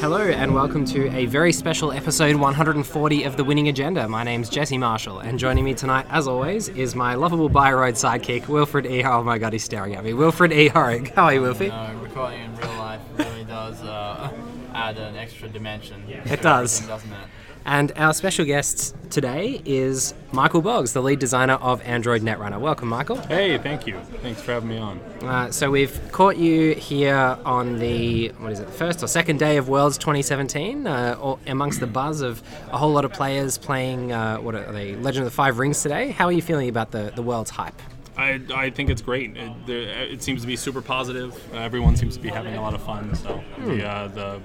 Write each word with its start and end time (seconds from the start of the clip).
Hello 0.00 0.18
and 0.18 0.54
welcome 0.54 0.84
to 0.86 1.08
a 1.16 1.26
very 1.26 1.52
special 1.52 1.92
episode 1.92 2.34
140 2.36 3.22
of 3.22 3.36
The 3.36 3.44
Winning 3.44 3.68
Agenda. 3.68 4.08
My 4.08 4.24
name's 4.24 4.48
Jesse 4.50 4.76
Marshall, 4.76 5.20
and 5.20 5.38
joining 5.38 5.64
me 5.64 5.72
tonight, 5.74 6.04
as 6.10 6.26
always, 6.28 6.68
is 6.70 6.94
my 6.96 7.14
lovable 7.14 7.48
by 7.48 7.72
road 7.72 7.94
sidekick, 7.94 8.48
Wilfred 8.48 8.84
E. 8.84 9.04
Oh 9.04 9.22
my 9.22 9.38
god, 9.38 9.52
he's 9.52 9.62
staring 9.64 9.94
at 9.94 10.04
me. 10.04 10.12
Wilfred 10.12 10.52
E. 10.52 10.68
Horrick. 10.68 11.14
How 11.14 11.24
are 11.24 11.34
you, 11.34 11.40
Wilfie? 11.40 11.68
No, 11.68 12.00
recording 12.02 12.40
in 12.42 12.56
real 12.56 12.68
life 12.74 13.00
really 13.16 13.44
does 13.44 13.80
uh, 13.82 14.32
add 14.74 14.98
an 14.98 15.16
extra 15.16 15.48
dimension. 15.48 16.04
to 16.06 16.32
It 16.32 16.42
does. 16.42 16.80
doesn't 16.86 17.12
it? 17.12 17.18
And 17.64 17.92
our 17.96 18.12
special 18.12 18.44
guest 18.44 18.96
today 19.10 19.62
is 19.64 20.14
Michael 20.32 20.62
Boggs, 20.62 20.92
the 20.92 21.02
lead 21.02 21.18
designer 21.18 21.54
of 21.54 21.80
Android 21.82 22.22
Netrunner. 22.22 22.58
Welcome, 22.58 22.88
Michael. 22.88 23.16
Hey, 23.16 23.56
thank 23.58 23.86
you. 23.86 24.00
Thanks 24.20 24.40
for 24.40 24.52
having 24.52 24.70
me 24.70 24.78
on. 24.78 24.98
Uh, 25.22 25.50
so 25.50 25.70
we've 25.70 26.00
caught 26.10 26.36
you 26.36 26.74
here 26.74 27.38
on 27.44 27.78
the 27.78 28.28
what 28.38 28.52
is 28.52 28.60
it, 28.60 28.68
first 28.68 29.02
or 29.02 29.06
second 29.06 29.38
day 29.38 29.58
of 29.58 29.68
Worlds 29.68 29.96
2017, 29.98 30.86
uh, 30.86 31.36
amongst 31.46 31.80
the 31.80 31.86
buzz 31.86 32.20
of 32.20 32.42
a 32.70 32.78
whole 32.78 32.92
lot 32.92 33.04
of 33.04 33.12
players 33.12 33.58
playing. 33.58 34.12
Uh, 34.12 34.38
what 34.38 34.54
are 34.54 34.72
they? 34.72 34.96
Legend 34.96 35.24
of 35.24 35.30
the 35.30 35.34
Five 35.34 35.58
Rings 35.58 35.82
today. 35.82 36.10
How 36.10 36.26
are 36.26 36.32
you 36.32 36.42
feeling 36.42 36.68
about 36.68 36.90
the 36.90 37.12
the 37.14 37.22
Worlds 37.22 37.50
hype? 37.50 37.80
I, 38.16 38.40
I 38.54 38.70
think 38.70 38.90
it's 38.90 39.00
great. 39.00 39.36
It, 39.36 39.68
it 39.68 40.22
seems 40.22 40.42
to 40.42 40.46
be 40.46 40.56
super 40.56 40.82
positive. 40.82 41.34
Everyone 41.54 41.96
seems 41.96 42.14
to 42.16 42.22
be 42.22 42.28
having 42.28 42.54
a 42.56 42.60
lot 42.60 42.74
of 42.74 42.82
fun. 42.82 43.14
So 43.14 43.42
the 43.64 43.88
uh, 43.88 44.08
the 44.08 44.42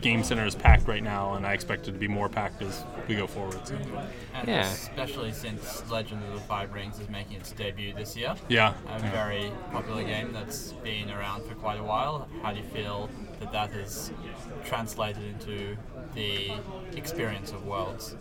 game 0.00 0.22
center 0.24 0.44
is 0.44 0.54
packed 0.54 0.86
right 0.88 1.02
now, 1.02 1.34
and 1.34 1.46
I 1.46 1.52
expect 1.52 1.88
it 1.88 1.92
to 1.92 1.98
be 1.98 2.08
more 2.08 2.28
packed 2.28 2.62
as 2.62 2.84
we 3.08 3.14
go 3.16 3.26
forward. 3.26 3.66
So, 3.66 3.76
Yeah. 4.46 4.62
especially 4.62 5.32
since 5.32 5.88
Legend 5.90 6.22
of 6.24 6.34
the 6.34 6.40
Five 6.40 6.72
Rings 6.72 6.98
is 6.98 7.08
making 7.08 7.36
its 7.36 7.52
debut 7.52 7.92
this 7.94 8.16
year. 8.16 8.34
yeah. 8.48 8.74
A 8.88 8.98
yeah. 8.98 9.10
very 9.10 9.50
popular 9.72 10.02
game 10.04 10.32
that's 10.32 10.72
been 10.72 11.10
around 11.10 11.44
for 11.44 11.54
quite 11.54 11.78
a 11.78 11.82
while. 11.84 12.28
How 12.42 12.52
do 12.52 12.58
you 12.58 12.66
feel 12.66 13.08
that 13.40 13.52
that 13.52 13.70
has 13.70 14.10
translated 14.64 15.22
into 15.22 15.76
the 16.14 16.52
experience 16.96 17.50
of 17.52 17.64
Worlds? 17.64 18.16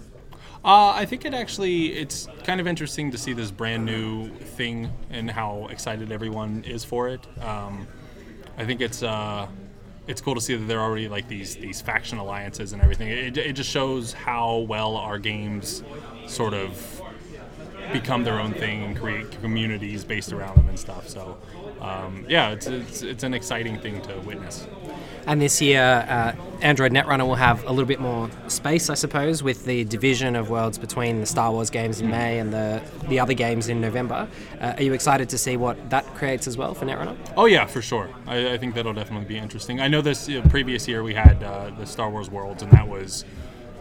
Uh, 0.65 0.91
I 0.95 1.05
think 1.05 1.25
it 1.25 1.33
actually 1.33 1.87
it's 1.93 2.27
kind 2.45 2.61
of 2.61 2.67
interesting 2.67 3.11
to 3.11 3.17
see 3.17 3.33
this 3.33 3.51
brand 3.51 3.85
new 3.85 4.29
thing 4.29 4.91
and 5.09 5.29
how 5.29 5.67
excited 5.69 6.11
everyone 6.11 6.63
is 6.65 6.85
for 6.85 7.09
it. 7.09 7.27
Um, 7.41 7.85
I 8.57 8.65
think 8.65 8.79
it's 8.79 9.03
uh, 9.03 9.47
it's 10.07 10.21
cool 10.21 10.35
to 10.35 10.41
see 10.41 10.55
that 10.55 10.65
there 10.65 10.79
are 10.79 10.89
already 10.89 11.07
like 11.07 11.27
these 11.27 11.55
these 11.55 11.81
faction 11.81 12.17
alliances 12.17 12.73
and 12.73 12.81
everything. 12.81 13.09
It, 13.09 13.37
it 13.37 13.53
just 13.53 13.69
shows 13.69 14.13
how 14.13 14.57
well 14.59 14.97
our 14.97 15.17
games 15.17 15.83
sort 16.27 16.53
of 16.53 17.01
become 17.91 18.23
their 18.23 18.39
own 18.39 18.53
thing 18.53 18.83
and 18.83 18.97
create 18.97 19.29
communities 19.41 20.03
based 20.03 20.33
around 20.33 20.57
them 20.57 20.67
and 20.69 20.79
stuff. 20.79 21.07
So 21.09 21.37
um, 21.81 22.25
yeah, 22.27 22.51
it's, 22.51 22.67
it's 22.67 23.01
it's 23.01 23.23
an 23.23 23.33
exciting 23.33 23.79
thing 23.79 24.01
to 24.03 24.19
witness. 24.19 24.67
And 25.25 25.41
this 25.41 25.61
year, 25.61 26.05
uh, 26.07 26.33
Android 26.61 26.91
Netrunner 26.91 27.25
will 27.25 27.35
have 27.35 27.63
a 27.65 27.69
little 27.69 27.85
bit 27.85 27.99
more 27.99 28.29
space, 28.47 28.89
I 28.89 28.93
suppose, 28.93 29.43
with 29.43 29.65
the 29.65 29.83
division 29.85 30.35
of 30.35 30.49
worlds 30.49 30.77
between 30.77 31.19
the 31.19 31.25
Star 31.25 31.51
Wars 31.51 31.69
games 31.69 32.01
in 32.01 32.09
May 32.09 32.39
and 32.39 32.53
the 32.53 32.81
the 33.07 33.19
other 33.19 33.33
games 33.33 33.67
in 33.69 33.81
November. 33.81 34.27
Uh, 34.59 34.73
are 34.77 34.83
you 34.83 34.93
excited 34.93 35.29
to 35.29 35.37
see 35.37 35.57
what 35.57 35.89
that 35.89 36.05
creates 36.15 36.47
as 36.47 36.57
well 36.57 36.73
for 36.73 36.85
Netrunner? 36.85 37.15
Oh 37.35 37.45
yeah, 37.45 37.65
for 37.65 37.81
sure. 37.81 38.09
I, 38.27 38.53
I 38.53 38.57
think 38.57 38.75
that'll 38.75 38.93
definitely 38.93 39.27
be 39.27 39.37
interesting. 39.37 39.81
I 39.81 39.87
know 39.87 40.01
this 40.01 40.29
uh, 40.29 40.41
previous 40.49 40.87
year 40.87 41.03
we 41.03 41.13
had 41.13 41.41
uh, 41.43 41.71
the 41.77 41.85
Star 41.85 42.09
Wars 42.09 42.29
Worlds, 42.29 42.63
and 42.63 42.71
that 42.71 42.87
was 42.87 43.25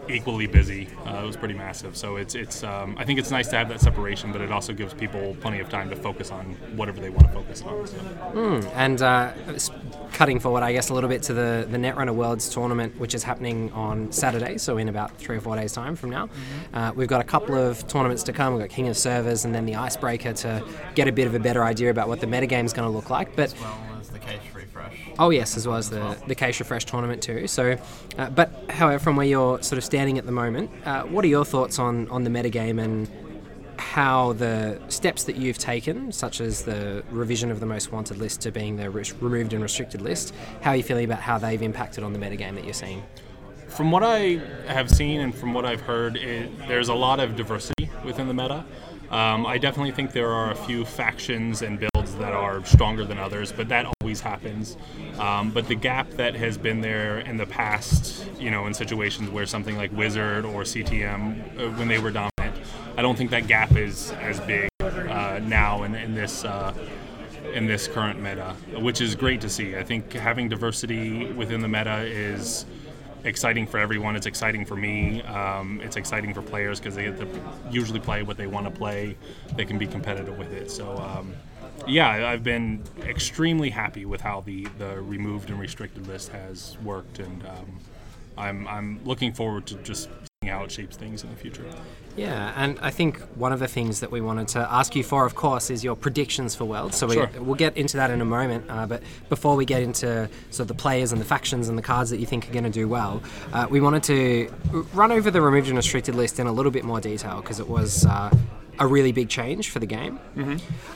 equally 0.09 0.47
busy. 0.47 0.87
Uh, 1.05 1.21
it 1.23 1.25
was 1.25 1.37
pretty 1.37 1.53
massive. 1.53 1.95
So 1.95 2.17
it's 2.17 2.35
it's. 2.35 2.63
Um, 2.63 2.95
I 2.97 3.05
think 3.05 3.19
it's 3.19 3.31
nice 3.31 3.47
to 3.49 3.57
have 3.57 3.69
that 3.69 3.81
separation, 3.81 4.31
but 4.31 4.41
it 4.41 4.51
also 4.51 4.73
gives 4.73 4.93
people 4.93 5.35
plenty 5.41 5.59
of 5.59 5.69
time 5.69 5.89
to 5.89 5.95
focus 5.95 6.31
on 6.31 6.45
whatever 6.75 6.99
they 6.99 7.09
want 7.09 7.27
to 7.27 7.33
focus 7.33 7.61
on. 7.61 7.87
So. 7.87 8.71
And 8.75 9.01
uh, 9.01 9.33
cutting 10.13 10.39
forward, 10.39 10.63
I 10.63 10.71
guess, 10.71 10.89
a 10.89 10.93
little 10.93 11.09
bit 11.09 11.23
to 11.23 11.33
the, 11.33 11.67
the 11.69 11.77
Netrunner 11.77 12.13
Worlds 12.13 12.49
tournament, 12.49 12.97
which 12.99 13.15
is 13.15 13.23
happening 13.23 13.71
on 13.71 14.11
Saturday, 14.11 14.57
so 14.57 14.77
in 14.77 14.89
about 14.89 15.17
three 15.17 15.37
or 15.37 15.41
four 15.41 15.55
days' 15.55 15.73
time 15.73 15.95
from 15.95 16.09
now. 16.09 16.29
Uh, 16.73 16.91
we've 16.95 17.07
got 17.07 17.21
a 17.21 17.25
couple 17.25 17.55
of 17.55 17.85
tournaments 17.87 18.23
to 18.23 18.33
come. 18.33 18.53
We've 18.53 18.61
got 18.61 18.69
King 18.69 18.87
of 18.87 18.97
Servers 18.97 19.45
and 19.45 19.53
then 19.53 19.65
the 19.65 19.75
Icebreaker 19.75 20.33
to 20.33 20.63
get 20.95 21.07
a 21.07 21.11
bit 21.11 21.27
of 21.27 21.35
a 21.35 21.39
better 21.39 21.63
idea 21.63 21.89
about 21.89 22.07
what 22.07 22.19
the 22.19 22.27
metagame 22.27 22.65
is 22.65 22.73
going 22.73 22.87
to 22.87 22.95
look 22.95 23.09
like. 23.09 23.35
But 23.35 23.53
well 23.59 23.92
Oh 25.19 25.29
yes, 25.29 25.57
as 25.57 25.67
well 25.67 25.77
as 25.77 25.89
the 25.89 26.17
the 26.27 26.35
Cache 26.35 26.59
Refresh 26.59 26.85
tournament 26.85 27.21
too. 27.21 27.47
So, 27.47 27.77
uh, 28.17 28.29
but 28.29 28.51
however, 28.69 28.99
from 28.99 29.15
where 29.15 29.25
you're 29.25 29.61
sort 29.61 29.77
of 29.77 29.83
standing 29.83 30.17
at 30.17 30.25
the 30.25 30.31
moment, 30.31 30.71
uh, 30.85 31.03
what 31.03 31.23
are 31.23 31.27
your 31.27 31.45
thoughts 31.45 31.79
on 31.79 32.09
on 32.09 32.23
the 32.23 32.29
metagame 32.29 32.81
and 32.81 33.07
how 33.77 34.33
the 34.33 34.79
steps 34.87 35.23
that 35.25 35.35
you've 35.35 35.57
taken, 35.57 36.11
such 36.11 36.41
as 36.41 36.63
the 36.63 37.03
revision 37.11 37.51
of 37.51 37.59
the 37.59 37.65
most 37.65 37.91
wanted 37.91 38.17
list 38.17 38.41
to 38.41 38.51
being 38.51 38.75
the 38.77 38.89
removed 38.89 39.53
and 39.53 39.61
restricted 39.61 40.01
list, 40.01 40.33
how 40.61 40.71
are 40.71 40.75
you 40.75 40.83
feeling 40.83 41.05
about 41.05 41.19
how 41.19 41.37
they've 41.37 41.61
impacted 41.61 42.03
on 42.03 42.13
the 42.13 42.19
metagame 42.19 42.55
that 42.55 42.63
you're 42.63 42.73
seeing? 42.73 43.03
From 43.67 43.91
what 43.91 44.03
I 44.03 44.39
have 44.67 44.89
seen 44.89 45.19
and 45.21 45.33
from 45.33 45.53
what 45.53 45.65
I've 45.65 45.81
heard, 45.81 46.15
it, 46.17 46.51
there's 46.67 46.89
a 46.89 46.93
lot 46.93 47.19
of 47.19 47.35
diversity 47.35 47.89
within 48.05 48.27
the 48.27 48.33
meta. 48.33 48.63
Um, 49.09 49.45
I 49.45 49.57
definitely 49.57 49.91
think 49.91 50.11
there 50.11 50.29
are 50.29 50.51
a 50.51 50.55
few 50.55 50.85
factions 50.85 51.61
and 51.61 51.79
builds 51.79 51.92
that 52.15 52.33
are 52.33 52.63
stronger 52.65 53.05
than 53.05 53.17
others, 53.17 53.51
but 53.51 53.69
that 53.69 53.85
always 54.01 54.21
happens. 54.21 54.77
Um, 55.19 55.51
but 55.51 55.67
the 55.67 55.75
gap 55.75 56.09
that 56.11 56.35
has 56.35 56.57
been 56.57 56.81
there 56.81 57.19
in 57.19 57.37
the 57.37 57.45
past, 57.45 58.25
you 58.39 58.51
know, 58.51 58.67
in 58.67 58.73
situations 58.73 59.29
where 59.29 59.45
something 59.45 59.77
like 59.77 59.91
Whizzard 59.91 60.45
or 60.45 60.63
CTM, 60.63 61.59
uh, 61.59 61.77
when 61.77 61.87
they 61.87 61.99
were 61.99 62.11
dominant, 62.11 62.65
I 62.97 63.01
don't 63.01 63.17
think 63.17 63.31
that 63.31 63.47
gap 63.47 63.75
is 63.75 64.11
as 64.13 64.39
big 64.41 64.69
uh, 64.79 65.39
now 65.43 65.83
in, 65.83 65.95
in 65.95 66.13
this. 66.13 66.43
Uh, 66.43 66.73
in 67.53 67.67
this 67.67 67.87
current 67.87 68.19
meta, 68.19 68.55
which 68.79 68.99
is 68.99 69.13
great 69.13 69.41
to 69.41 69.49
see. 69.49 69.75
I 69.75 69.83
think 69.83 70.13
having 70.13 70.49
diversity 70.49 71.31
within 71.33 71.61
the 71.61 71.67
meta 71.67 71.99
is 71.99 72.65
exciting 73.23 73.67
for 73.67 73.77
everyone. 73.77 74.15
It's 74.15 74.25
exciting 74.25 74.65
for 74.65 74.75
me. 74.75 75.21
Um, 75.23 75.79
it's 75.81 75.95
exciting 75.95 76.33
for 76.33 76.41
players 76.41 76.79
because 76.79 76.95
they 76.95 77.03
get 77.03 77.17
to 77.19 77.27
usually 77.71 77.99
play 77.99 78.23
what 78.23 78.37
they 78.37 78.47
want 78.47 78.65
to 78.65 78.71
play. 78.71 79.17
They 79.55 79.65
can 79.65 79.77
be 79.77 79.87
competitive 79.87 80.37
with 80.37 80.51
it. 80.51 80.69
So, 80.71 80.97
um, 80.97 81.33
yeah, 81.87 82.27
I've 82.29 82.43
been 82.43 82.83
extremely 83.03 83.69
happy 83.69 84.05
with 84.05 84.21
how 84.21 84.41
the, 84.41 84.67
the 84.77 85.01
removed 85.01 85.49
and 85.49 85.59
restricted 85.59 86.07
list 86.07 86.29
has 86.29 86.77
worked, 86.83 87.19
and 87.19 87.43
um, 87.45 87.79
I'm, 88.37 88.67
I'm 88.67 88.99
looking 89.05 89.33
forward 89.33 89.65
to 89.67 89.75
just 89.75 90.09
seeing 90.41 90.53
how 90.53 90.63
it 90.63 90.71
shapes 90.71 90.95
things 90.97 91.23
in 91.23 91.29
the 91.29 91.35
future. 91.35 91.65
Yeah, 92.15 92.53
and 92.55 92.77
I 92.79 92.91
think 92.91 93.19
one 93.35 93.51
of 93.53 93.59
the 93.59 93.67
things 93.67 93.99
that 94.01 94.11
we 94.11 94.21
wanted 94.21 94.47
to 94.49 94.59
ask 94.71 94.95
you 94.95 95.03
for, 95.03 95.25
of 95.25 95.33
course, 95.33 95.71
is 95.71 95.83
your 95.83 95.95
predictions 95.95 96.53
for 96.53 96.65
Worlds. 96.65 96.95
So 96.95 97.07
we, 97.07 97.15
Sure. 97.15 97.27
we'll 97.39 97.55
get 97.55 97.75
into 97.75 97.97
that 97.97 98.11
in 98.11 98.21
a 98.21 98.25
moment. 98.25 98.65
Uh, 98.69 98.85
but 98.85 99.01
before 99.29 99.55
we 99.55 99.65
get 99.65 99.81
into 99.81 100.29
sort 100.51 100.61
of 100.61 100.67
the 100.67 100.75
players 100.75 101.11
and 101.11 101.19
the 101.19 101.25
factions 101.25 101.69
and 101.69 101.77
the 101.77 101.81
cards 101.81 102.11
that 102.11 102.19
you 102.19 102.27
think 102.27 102.47
are 102.47 102.53
going 102.53 102.65
to 102.65 102.69
do 102.69 102.87
well, 102.87 103.21
uh, 103.51 103.65
we 103.69 103.81
wanted 103.81 104.03
to 104.03 104.53
run 104.93 105.11
over 105.11 105.31
the 105.31 105.41
removed 105.41 105.67
and 105.69 105.75
restricted 105.77 106.13
list 106.13 106.39
in 106.39 106.45
a 106.45 106.51
little 106.51 106.71
bit 106.71 106.83
more 106.85 107.01
detail 107.01 107.41
because 107.41 107.59
it 107.59 107.67
was 107.67 108.05
uh, 108.05 108.29
a 108.77 108.85
really 108.85 109.11
big 109.11 109.27
change 109.29 109.69
for 109.71 109.79
the 109.79 109.87
game. 109.87 110.19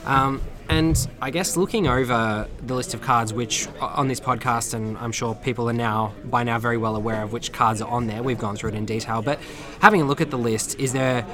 Um, 0.06 0.40
and 0.68 1.08
I 1.20 1.30
guess 1.30 1.56
looking 1.56 1.86
over 1.86 2.46
the 2.66 2.74
list 2.74 2.94
of 2.94 3.00
cards, 3.00 3.32
which 3.32 3.68
on 3.80 4.08
this 4.08 4.20
podcast, 4.20 4.74
and 4.74 4.98
I'm 4.98 5.12
sure 5.12 5.34
people 5.34 5.68
are 5.68 5.74
now 5.74 6.14
by 6.24 6.44
now 6.44 6.58
very 6.58 6.76
well 6.76 6.96
aware 6.96 7.22
of 7.22 7.32
which 7.32 7.52
cards 7.52 7.80
are 7.80 7.88
on 7.88 8.06
there. 8.06 8.22
We've 8.22 8.38
gone 8.38 8.56
through 8.56 8.70
it 8.70 8.74
in 8.74 8.84
detail, 8.84 9.22
but 9.22 9.38
having 9.80 10.02
a 10.02 10.04
look 10.04 10.20
at 10.20 10.30
the 10.30 10.38
list, 10.38 10.78
is 10.78 10.92
there 10.92 11.26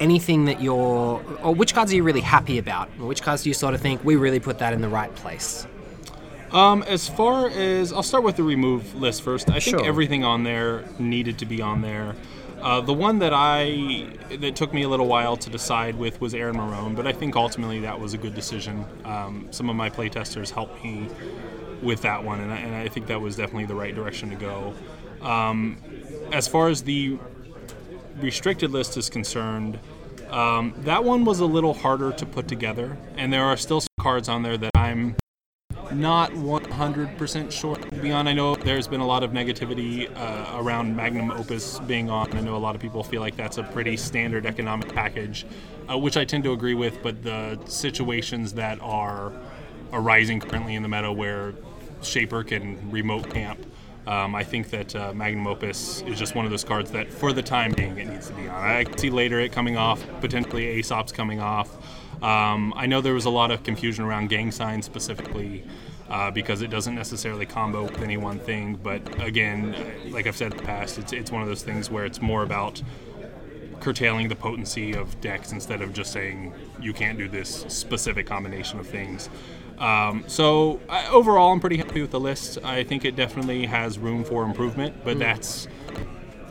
anything 0.00 0.46
that 0.46 0.62
you're, 0.62 1.22
or 1.42 1.54
which 1.54 1.74
cards 1.74 1.92
are 1.92 1.96
you 1.96 2.02
really 2.02 2.22
happy 2.22 2.58
about? 2.58 2.88
Which 2.98 3.22
cards 3.22 3.42
do 3.42 3.50
you 3.50 3.54
sort 3.54 3.74
of 3.74 3.80
think 3.80 4.02
we 4.02 4.16
really 4.16 4.40
put 4.40 4.58
that 4.58 4.72
in 4.72 4.80
the 4.80 4.88
right 4.88 5.14
place? 5.14 5.66
Um, 6.52 6.82
as 6.84 7.08
far 7.08 7.48
as 7.48 7.92
I'll 7.92 8.02
start 8.02 8.24
with 8.24 8.36
the 8.36 8.42
remove 8.42 8.94
list 8.94 9.22
first. 9.22 9.50
I 9.50 9.60
think 9.60 9.84
everything 9.84 10.24
on 10.24 10.42
there 10.42 10.84
needed 10.98 11.38
to 11.38 11.46
be 11.46 11.62
on 11.62 11.80
there. 11.82 12.16
Uh, 12.60 12.80
the 12.80 12.92
one 12.92 13.18
that 13.20 13.32
I 13.34 14.06
that 14.38 14.54
took 14.54 14.74
me 14.74 14.82
a 14.82 14.88
little 14.88 15.06
while 15.06 15.36
to 15.36 15.50
decide 15.50 15.96
with 15.96 16.20
was 16.20 16.34
Aaron 16.34 16.56
Marrón, 16.56 16.94
but 16.94 17.06
I 17.06 17.12
think 17.12 17.36
ultimately 17.36 17.80
that 17.80 17.98
was 17.98 18.12
a 18.12 18.18
good 18.18 18.34
decision. 18.34 18.84
Um, 19.04 19.48
some 19.50 19.70
of 19.70 19.76
my 19.76 19.88
playtesters 19.88 20.50
helped 20.50 20.82
me 20.84 21.08
with 21.82 22.02
that 22.02 22.22
one, 22.22 22.40
and 22.40 22.52
I, 22.52 22.58
and 22.58 22.74
I 22.74 22.88
think 22.88 23.06
that 23.06 23.20
was 23.20 23.36
definitely 23.36 23.66
the 23.66 23.74
right 23.74 23.94
direction 23.94 24.28
to 24.30 24.36
go. 24.36 24.74
Um, 25.22 25.78
as 26.32 26.46
far 26.48 26.68
as 26.68 26.82
the 26.82 27.18
restricted 28.18 28.70
list 28.70 28.96
is 28.96 29.08
concerned, 29.08 29.78
um, 30.28 30.74
that 30.78 31.02
one 31.02 31.24
was 31.24 31.40
a 31.40 31.46
little 31.46 31.74
harder 31.74 32.12
to 32.12 32.26
put 32.26 32.46
together, 32.46 32.98
and 33.16 33.32
there 33.32 33.44
are 33.44 33.56
still 33.56 33.80
some 33.80 33.88
cards 34.00 34.28
on 34.28 34.42
there 34.42 34.58
that 34.58 34.70
I'm 34.74 35.16
not 35.92 36.30
100% 36.32 37.52
sure. 37.52 37.76
Beyond, 38.00 38.28
I 38.28 38.32
know 38.32 38.54
there's 38.54 38.88
been 38.88 39.00
a 39.00 39.06
lot 39.06 39.22
of 39.22 39.32
negativity 39.32 40.10
uh, 40.16 40.58
around 40.60 40.94
Magnum 40.94 41.30
Opus 41.30 41.78
being 41.80 42.10
on. 42.10 42.32
I 42.36 42.40
know 42.40 42.56
a 42.56 42.58
lot 42.58 42.74
of 42.74 42.80
people 42.80 43.02
feel 43.02 43.20
like 43.20 43.36
that's 43.36 43.58
a 43.58 43.62
pretty 43.62 43.96
standard 43.96 44.46
economic 44.46 44.92
package, 44.94 45.46
uh, 45.90 45.98
which 45.98 46.16
I 46.16 46.24
tend 46.24 46.44
to 46.44 46.52
agree 46.52 46.74
with. 46.74 47.02
But 47.02 47.22
the 47.22 47.58
situations 47.66 48.54
that 48.54 48.80
are 48.80 49.32
arising 49.92 50.40
currently 50.40 50.74
in 50.74 50.82
the 50.82 50.88
meta 50.88 51.12
where 51.12 51.54
Shaper 52.02 52.44
can 52.44 52.90
remote 52.90 53.30
camp, 53.30 53.64
um, 54.06 54.34
I 54.34 54.44
think 54.44 54.70
that 54.70 54.96
uh, 54.96 55.12
Magnum 55.12 55.46
Opus 55.46 56.02
is 56.02 56.18
just 56.18 56.34
one 56.34 56.44
of 56.44 56.50
those 56.50 56.64
cards 56.64 56.90
that, 56.92 57.12
for 57.12 57.32
the 57.32 57.42
time 57.42 57.72
being, 57.72 57.98
it 57.98 58.08
needs 58.08 58.28
to 58.28 58.34
be 58.34 58.48
on. 58.48 58.54
I 58.54 58.84
see 58.96 59.10
later 59.10 59.38
it 59.40 59.52
coming 59.52 59.76
off, 59.76 60.04
potentially 60.20 60.66
Aesop's 60.78 61.12
coming 61.12 61.40
off. 61.40 61.76
Um, 62.22 62.72
I 62.76 62.86
know 62.86 63.00
there 63.00 63.14
was 63.14 63.24
a 63.24 63.30
lot 63.30 63.50
of 63.50 63.62
confusion 63.62 64.04
around 64.04 64.28
gang 64.28 64.50
signs 64.50 64.84
specifically. 64.84 65.64
Uh, 66.08 66.28
because 66.28 66.60
it 66.60 66.70
doesn't 66.70 66.96
necessarily 66.96 67.46
combo 67.46 67.84
with 67.84 68.02
any 68.02 68.16
one 68.16 68.36
thing, 68.40 68.74
but 68.82 69.00
again, 69.22 69.76
like 70.10 70.26
I've 70.26 70.36
said 70.36 70.50
in 70.50 70.58
the 70.58 70.64
past, 70.64 70.98
it's, 70.98 71.12
it's 71.12 71.30
one 71.30 71.40
of 71.40 71.46
those 71.46 71.62
things 71.62 71.88
where 71.88 72.04
it's 72.04 72.20
more 72.20 72.42
about 72.42 72.82
curtailing 73.78 74.28
the 74.28 74.34
potency 74.34 74.92
of 74.92 75.20
decks 75.20 75.52
instead 75.52 75.82
of 75.82 75.92
just 75.92 76.12
saying 76.12 76.52
you 76.80 76.92
can't 76.92 77.16
do 77.16 77.28
this 77.28 77.64
specific 77.68 78.26
combination 78.26 78.80
of 78.80 78.88
things. 78.88 79.30
Um, 79.80 80.24
so 80.26 80.78
I, 80.88 81.08
overall, 81.08 81.52
I'm 81.52 81.60
pretty 81.60 81.78
happy 81.78 82.02
with 82.02 82.10
the 82.10 82.20
list. 82.20 82.58
I 82.62 82.84
think 82.84 83.04
it 83.04 83.16
definitely 83.16 83.66
has 83.66 83.98
room 83.98 84.24
for 84.24 84.44
improvement, 84.44 85.02
but 85.04 85.18
that's 85.18 85.66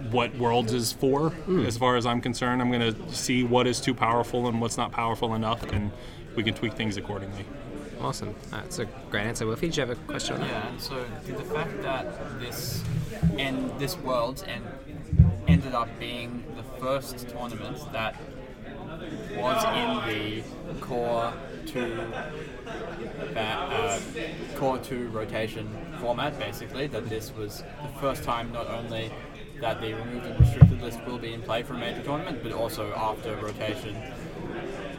what 0.09 0.35
Worlds 0.37 0.73
is 0.73 0.91
for, 0.91 1.33
as 1.65 1.77
far 1.77 1.95
as 1.95 2.05
I'm 2.07 2.21
concerned. 2.21 2.61
I'm 2.61 2.71
going 2.71 2.93
to 2.93 3.13
see 3.13 3.43
what 3.43 3.67
is 3.67 3.79
too 3.79 3.93
powerful 3.93 4.47
and 4.47 4.59
what's 4.59 4.77
not 4.77 4.91
powerful 4.91 5.35
enough, 5.35 5.63
and 5.71 5.91
we 6.35 6.41
can 6.41 6.55
tweak 6.55 6.73
things 6.73 6.97
accordingly. 6.97 7.45
Awesome. 8.01 8.33
That's 8.49 8.79
a 8.79 8.85
great 9.11 9.25
answer. 9.25 9.45
Wilfie, 9.45 9.61
did 9.61 9.77
you 9.77 9.81
have 9.81 9.89
a 9.91 9.95
question 9.95 10.35
on 10.35 10.41
that? 10.41 10.49
Yeah, 10.49 10.67
and 10.69 10.81
so 10.81 11.05
the 11.25 11.43
fact 11.43 11.81
that 11.83 12.39
this 12.39 12.83
and 13.37 13.77
this 13.79 13.97
Worlds 13.97 14.43
and 14.43 14.63
ended 15.47 15.73
up 15.73 15.89
being 15.99 16.43
the 16.55 16.63
first 16.79 17.27
tournament 17.29 17.77
that 17.91 18.15
was 19.35 19.63
in 19.75 20.43
the 20.67 20.81
core 20.81 21.33
two 21.71 21.95
that 23.33 23.57
uh, 23.71 23.99
core 24.55 24.77
two 24.79 25.07
rotation 25.09 25.69
format 25.99 26.37
basically 26.39 26.87
that 26.87 27.07
this 27.09 27.31
was 27.33 27.63
the 27.83 27.99
first 27.99 28.23
time 28.23 28.51
not 28.51 28.67
only 28.67 29.11
that 29.61 29.81
the 29.81 29.93
removed 29.93 30.25
and 30.25 30.39
restricted 30.39 30.81
list 30.81 30.99
will 31.05 31.17
be 31.17 31.33
in 31.33 31.41
play 31.41 31.61
for 31.63 31.73
a 31.73 31.77
major 31.77 32.01
tournament 32.03 32.41
but 32.41 32.51
also 32.51 32.93
after 32.93 33.35
rotation 33.37 33.95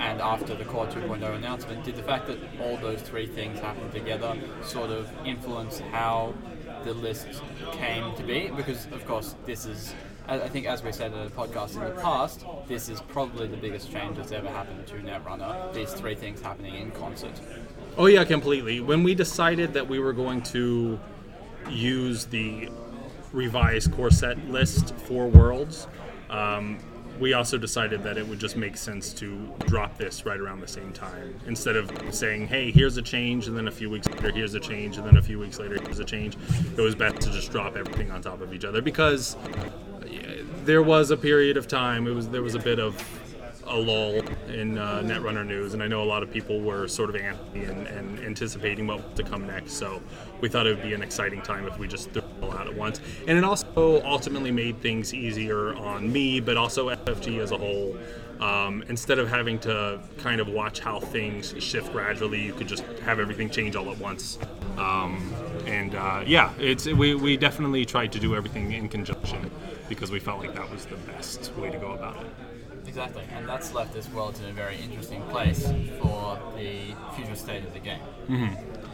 and 0.01 0.21
after 0.23 0.55
the 0.55 0.65
Core 0.65 0.87
2.0 0.87 1.37
announcement, 1.37 1.85
did 1.85 1.95
the 1.95 2.03
fact 2.03 2.27
that 2.27 2.39
all 2.63 2.79
those 2.79 3.03
three 3.03 3.27
things 3.27 3.61
happened 3.61 3.93
together 3.93 4.35
sort 4.63 4.91
of 4.91 5.11
influence 5.27 5.79
how 5.93 6.35
the 6.85 6.95
list 6.95 7.29
came 7.73 8.15
to 8.17 8.23
be? 8.23 8.51
Because, 8.57 8.87
of 8.93 9.07
course, 9.07 9.37
this 9.45 9.67
is, 9.67 9.95
I 10.31 10.37
I 10.45 10.49
think, 10.49 10.67
as 10.67 10.83
we 10.83 10.93
said 10.93 11.13
in 11.13 11.19
a 11.19 11.31
podcast 11.31 11.75
in 11.75 11.81
the 11.81 12.01
past, 12.01 12.45
this 12.69 12.89
is 12.89 13.01
probably 13.01 13.49
the 13.49 13.57
biggest 13.57 13.91
change 13.91 14.17
that's 14.17 14.33
ever 14.33 14.49
happened 14.49 14.87
to 14.87 14.95
Netrunner. 14.95 15.75
These 15.75 15.93
three 15.93 16.15
things 16.15 16.41
happening 16.41 16.77
in 16.77 16.91
concert. 16.93 17.39
Oh 17.99 18.07
yeah, 18.07 18.25
completely. 18.25 18.81
When 18.81 19.03
we 19.03 19.15
decided 19.15 19.75
that 19.75 19.87
we 19.87 19.99
were 19.99 20.13
going 20.13 20.43
to 20.45 20.99
use 21.69 22.27
the 22.27 22.71
revised 23.33 23.93
core 23.93 24.11
set 24.11 24.49
list 24.49 24.95
for 24.97 25.29
worlds, 25.29 25.87
um, 26.31 26.79
we 27.19 27.35
also 27.35 27.59
decided 27.59 28.03
that 28.05 28.17
it 28.17 28.27
would 28.27 28.39
just 28.39 28.57
make 28.57 28.77
sense 28.77 29.13
to 29.13 29.53
drop 29.67 29.99
this 29.99 30.25
right 30.25 30.41
around 30.41 30.61
the 30.61 30.69
same 30.69 30.93
time 30.93 31.39
instead 31.47 31.77
of 31.77 31.91
saying, 32.15 32.47
"Hey, 32.47 32.71
here's 32.71 32.97
a 32.97 33.03
change," 33.03 33.49
and 33.49 33.57
then 33.57 33.67
a 33.67 33.73
few 33.73 33.91
weeks 33.91 34.09
later, 34.09 34.31
here's 34.31 34.55
a 34.55 34.61
change, 34.61 34.97
and 34.97 35.07
then 35.07 35.17
a 35.17 35.23
few 35.23 35.39
weeks 35.39 35.59
later, 35.59 35.77
here's 35.83 35.99
a 35.99 36.05
change. 36.05 36.37
It 36.77 36.81
was 36.81 36.95
best 36.95 37.21
to 37.23 37.31
just 37.31 37.51
drop 37.51 37.77
everything 37.77 38.13
on 38.13 38.23
top 38.23 38.41
of 38.41 38.55
each 38.55 38.65
other 38.65 38.81
because 38.81 39.37
yeah, 39.57 39.69
there 40.65 40.83
was 40.83 41.11
a 41.11 41.17
period 41.17 41.57
of 41.57 41.69
time. 41.69 42.07
It 42.07 42.15
was 42.15 42.29
there 42.29 42.43
was 42.43 42.55
a 42.55 42.59
bit 42.59 42.79
of 42.79 42.95
a 43.67 43.77
lull 43.77 44.21
in 44.49 44.79
uh, 44.79 45.01
Netrunner 45.05 45.47
news, 45.47 45.75
and 45.75 45.83
I 45.83 45.87
know 45.87 46.03
a 46.03 46.05
lot 46.05 46.23
of 46.23 46.31
people 46.31 46.61
were 46.61 46.89
sort 46.89 47.09
of 47.09 47.17
anti 47.17 47.65
and, 47.65 47.87
and 47.87 48.19
anticipating 48.21 48.87
what 48.87 49.15
to 49.17 49.23
come 49.23 49.47
next. 49.47 49.75
So 49.75 50.03
we 50.41 50.49
thought 50.49 50.67
it 50.67 50.75
would 50.75 50.83
be 50.83 50.93
an 50.93 51.03
exciting 51.03 51.41
time 51.43 51.67
if 51.67 51.79
we 51.79 51.87
just 51.87 52.11
threw 52.11 52.23
it 52.23 52.43
all 52.43 52.53
out 52.53 52.67
at 52.67 52.75
once. 52.75 53.01
And 53.29 53.39
it 53.39 53.45
also 53.45 54.03
ultimately 54.03 54.51
made 54.51 54.81
things 54.81 55.15
easier 55.15 55.75
on 55.77 56.13
me, 56.13 56.41
but 56.41 56.57
also 56.57 56.89
FFG 56.89 57.39
as 57.39 57.53
a 57.53 57.59
whole. 57.59 57.97
Um, 58.41 58.83
instead 58.89 59.19
of 59.19 59.29
having 59.29 59.59
to 59.61 60.01
kind 60.19 60.41
of 60.41 60.49
watch 60.49 60.81
how 60.81 60.99
things 60.99 61.55
shift 61.59 61.93
gradually, 61.93 62.41
you 62.41 62.55
could 62.55 62.69
just 62.69 62.85
have 63.05 63.21
everything 63.21 63.51
change 63.51 63.77
all 63.77 63.91
at 63.91 63.99
once. 63.99 64.39
Um, 64.79 65.33
and 65.67 65.95
uh, 65.95 66.25
yeah, 66.27 66.53
it's 66.59 66.87
we, 66.87 67.15
we 67.15 67.37
definitely 67.37 67.85
tried 67.85 68.13
to 68.13 68.19
do 68.19 68.35
everything 68.35 68.73
in 68.73 68.89
conjunction 68.89 69.51
because 69.91 70.11
we 70.11 70.19
felt 70.21 70.39
like 70.41 70.55
that 70.55 70.71
was 70.71 70.87
the 70.87 70.97
best 70.97 71.53
way 71.57 71.71
to 71.71 71.77
go 71.77 71.93
about 71.93 72.17
it. 72.17 72.27
Exactly, 72.89 73.25
and 73.37 73.47
that's 73.47 73.75
left 73.75 73.93
this 73.93 74.09
world 74.11 74.39
in 74.43 74.49
a 74.49 74.53
very 74.53 74.77
interesting 74.79 75.21
place 75.25 75.67
for 76.01 76.39
the 76.57 76.95
future 77.15 77.35
state 77.37 77.63
of 77.65 77.75
the 77.75 77.79
game. 77.79 78.01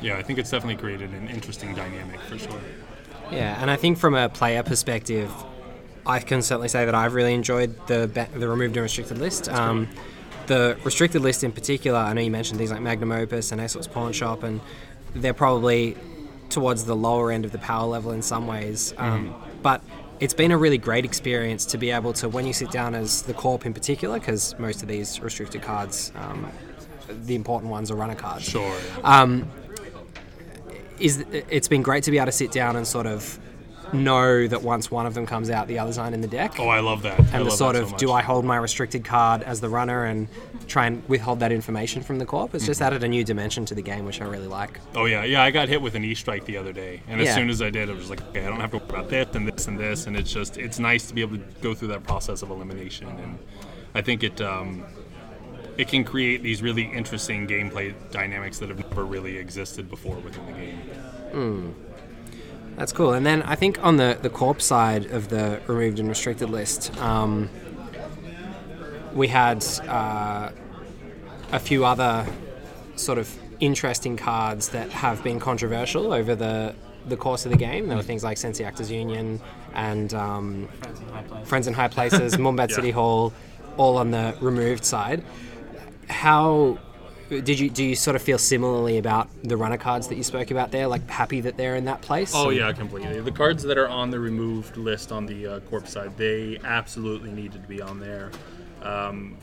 Yeah, 0.02 0.16
I 0.18 0.22
think 0.22 0.38
it's 0.40 0.50
definitely 0.50 0.76
created 0.82 1.10
an 1.12 1.28
interesting 1.28 1.72
dynamic 1.74 2.20
for 2.22 2.36
sure. 2.36 2.60
Yeah, 3.30 3.56
and 3.60 3.70
I 3.70 3.76
think 3.76 3.98
from 3.98 4.14
a 4.14 4.28
player 4.28 4.62
perspective, 4.64 5.30
I 6.04 6.18
can 6.18 6.42
certainly 6.42 6.68
say 6.68 6.84
that 6.84 6.94
I've 6.94 7.14
really 7.14 7.34
enjoyed 7.34 7.74
the 7.86 8.10
ba- 8.12 8.28
the 8.34 8.48
removed 8.48 8.76
and 8.76 8.82
restricted 8.82 9.18
list. 9.18 9.48
Um, 9.48 9.88
the 10.46 10.76
restricted 10.84 11.22
list 11.22 11.42
in 11.42 11.52
particular, 11.52 11.98
I 11.98 12.12
know 12.12 12.20
you 12.20 12.30
mentioned 12.30 12.58
things 12.58 12.70
like 12.70 12.80
Magnum 12.80 13.12
Opus 13.12 13.50
and 13.52 13.60
Aesop's 13.60 13.86
Pawnshop, 13.88 14.42
and 14.42 14.60
they're 15.14 15.34
probably 15.34 15.96
towards 16.50 16.84
the 16.84 16.94
lower 16.94 17.32
end 17.32 17.44
of 17.44 17.50
the 17.52 17.58
power 17.58 17.86
level 17.86 18.12
in 18.12 18.22
some 18.22 18.46
ways. 18.46 18.94
Um, 18.98 19.34
But 19.62 19.82
it's 20.20 20.34
been 20.34 20.50
a 20.50 20.58
really 20.58 20.78
great 20.78 21.04
experience 21.04 21.66
to 21.66 21.78
be 21.78 21.90
able 21.90 22.12
to, 22.14 22.28
when 22.28 22.46
you 22.46 22.52
sit 22.52 22.70
down 22.70 22.94
as 22.94 23.22
the 23.22 23.34
Corp 23.34 23.66
in 23.66 23.74
particular, 23.74 24.18
because 24.18 24.58
most 24.58 24.82
of 24.82 24.88
these 24.88 25.20
restricted 25.20 25.62
cards, 25.62 26.12
um, 26.16 26.46
the 27.24 27.34
important 27.34 27.70
ones 27.70 27.90
are 27.90 27.94
runner 27.96 28.14
cards 28.14 28.44
Sure. 28.44 28.74
is 30.98 31.24
it's 31.30 31.68
been 31.68 31.82
great 31.82 32.02
to 32.04 32.10
be 32.10 32.16
able 32.16 32.26
to 32.26 32.32
sit 32.32 32.50
down 32.50 32.74
and 32.76 32.86
sort 32.86 33.06
of 33.06 33.38
know 33.92 34.46
that 34.48 34.62
once 34.62 34.90
one 34.90 35.06
of 35.06 35.14
them 35.14 35.26
comes 35.26 35.50
out, 35.50 35.68
the 35.68 35.78
others 35.78 35.98
aren't 35.98 36.14
in 36.14 36.20
the 36.20 36.28
deck. 36.28 36.58
Oh, 36.58 36.68
I 36.68 36.80
love 36.80 37.02
that. 37.02 37.14
I 37.20 37.22
and 37.22 37.32
the 37.32 37.44
love 37.44 37.52
sort 37.52 37.76
of 37.76 37.90
so 37.90 37.96
do. 37.96 38.12
I 38.12 38.22
hold 38.22 38.44
my 38.44 38.56
restricted 38.56 39.04
card 39.04 39.42
as 39.42 39.60
the 39.60 39.68
runner 39.68 40.04
and 40.04 40.28
try 40.66 40.86
and 40.86 41.02
withhold 41.08 41.40
that 41.40 41.52
information 41.52 42.02
from 42.02 42.18
the 42.18 42.26
corp? 42.26 42.54
It's 42.54 42.64
Mm-hmm. 42.64 42.70
just 42.70 42.82
added 42.82 43.04
a 43.04 43.08
new 43.08 43.22
dimension 43.24 43.64
to 43.66 43.74
the 43.74 43.82
game, 43.82 44.04
which 44.04 44.20
I 44.20 44.24
really 44.24 44.46
like. 44.48 44.80
Oh 44.94 45.04
yeah, 45.04 45.24
yeah. 45.24 45.42
I 45.42 45.50
got 45.50 45.68
hit 45.68 45.80
with 45.80 45.94
an 45.94 46.04
E 46.04 46.14
strike 46.14 46.44
the 46.44 46.56
other 46.56 46.72
day, 46.72 47.02
and 47.08 47.20
as 47.20 47.34
soon 47.34 47.48
as 47.50 47.62
I 47.62 47.70
did, 47.70 47.88
I 47.88 47.92
was 47.92 48.10
like, 48.10 48.22
okay, 48.28 48.44
I 48.44 48.48
don't 48.48 48.60
have 48.60 48.70
to 48.72 48.78
worry 48.78 48.86
about 48.88 49.08
this 49.08 49.28
and 49.34 49.46
this 49.48 49.66
and 49.68 49.78
this, 49.78 50.06
and 50.06 50.16
it's 50.16 50.32
just 50.32 50.56
it's 50.58 50.78
nice 50.78 51.06
to 51.08 51.14
be 51.14 51.20
able 51.20 51.36
to 51.38 51.44
go 51.62 51.74
through 51.74 51.88
that 51.88 52.02
process 52.04 52.42
of 52.42 52.50
elimination, 52.50 53.08
and 53.08 53.38
I 53.94 54.02
think 54.02 54.24
it 54.24 54.40
um, 54.40 54.84
it 55.76 55.88
can 55.88 56.04
create 56.04 56.42
these 56.42 56.62
really 56.62 56.84
interesting 56.84 57.46
gameplay 57.46 57.94
dynamics 58.10 58.58
that 58.58 58.68
have 58.70 58.78
never 58.78 59.04
really 59.04 59.36
existed 59.36 59.88
before 59.90 60.16
within 60.16 60.46
the 60.46 60.52
game. 60.52 61.74
That's 62.76 62.92
cool. 62.92 63.12
And 63.14 63.24
then 63.24 63.42
I 63.42 63.54
think 63.54 63.82
on 63.82 63.96
the, 63.96 64.18
the 64.20 64.28
corp 64.30 64.60
side 64.60 65.06
of 65.06 65.28
the 65.28 65.60
removed 65.66 65.98
and 65.98 66.08
restricted 66.08 66.50
list, 66.50 66.94
um, 67.00 67.48
we 69.14 69.28
had 69.28 69.64
uh, 69.88 70.50
a 71.52 71.58
few 71.58 71.84
other 71.86 72.26
sort 72.96 73.18
of 73.18 73.34
interesting 73.60 74.16
cards 74.16 74.68
that 74.70 74.90
have 74.90 75.24
been 75.24 75.40
controversial 75.40 76.12
over 76.12 76.34
the, 76.34 76.74
the 77.06 77.16
course 77.16 77.46
of 77.46 77.52
the 77.52 77.56
game. 77.58 77.88
There 77.88 77.96
were 77.96 78.02
things 78.02 78.22
like 78.22 78.36
Sensie 78.36 78.64
Actors 78.64 78.90
Union 78.90 79.40
and 79.74 80.12
um, 80.12 80.68
Friends 80.68 80.98
in 81.00 81.08
high 81.08 81.22
places. 81.22 81.48
Friends 81.48 81.66
in 81.66 81.74
High 81.74 81.88
Places, 81.88 82.36
Mumbad 82.36 82.68
Yeah. 82.70 82.76
City 82.76 82.90
Hall, 82.90 83.32
all 83.78 83.96
on 83.96 84.10
the 84.10 84.36
removed 84.40 84.84
side. 84.84 85.24
How 86.08 86.78
did 87.28 87.58
you 87.58 87.70
do? 87.70 87.84
You 87.84 87.96
sort 87.96 88.16
of 88.16 88.22
feel 88.22 88.38
similarly 88.38 88.98
about 88.98 89.28
the 89.42 89.56
runner 89.56 89.76
cards 89.76 90.08
that 90.08 90.16
you 90.16 90.22
spoke 90.22 90.50
about 90.50 90.70
there? 90.70 90.86
Like 90.86 91.08
happy 91.08 91.40
that 91.42 91.56
they're 91.56 91.76
in 91.76 91.84
that 91.86 92.02
place? 92.02 92.32
Oh 92.34 92.50
yeah, 92.50 92.72
completely. 92.72 93.20
The 93.20 93.32
cards 93.32 93.62
that 93.64 93.78
are 93.78 93.88
on 93.88 94.10
the 94.10 94.20
removed 94.20 94.76
list 94.76 95.12
on 95.12 95.26
the 95.26 95.46
uh, 95.46 95.60
corp 95.60 95.88
side, 95.88 96.16
they 96.16 96.58
absolutely 96.64 97.30
needed 97.30 97.62
to 97.62 97.68
be 97.68 97.80
on 97.82 98.00
there. 98.00 98.30
Um, 98.82 99.36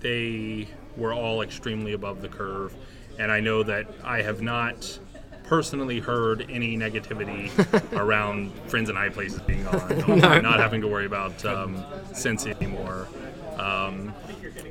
they 0.00 0.68
were 0.96 1.12
all 1.12 1.42
extremely 1.42 1.92
above 1.92 2.22
the 2.22 2.28
curve, 2.28 2.74
and 3.18 3.30
I 3.30 3.40
know 3.40 3.62
that 3.62 3.86
I 4.04 4.22
have 4.22 4.40
not 4.40 4.98
personally 5.44 6.00
heard 6.00 6.46
any 6.50 6.76
negativity 6.76 7.50
around 7.98 8.52
friends 8.66 8.88
and 8.88 8.98
high 8.98 9.08
places 9.08 9.40
being 9.40 9.66
on, 9.66 10.10
or 10.10 10.40
not 10.42 10.58
having 10.58 10.80
to 10.80 10.88
worry 10.88 11.06
about 11.06 11.44
um, 11.44 11.76
Sensie 12.12 12.50
anymore. 12.50 13.08
Um, 13.56 14.14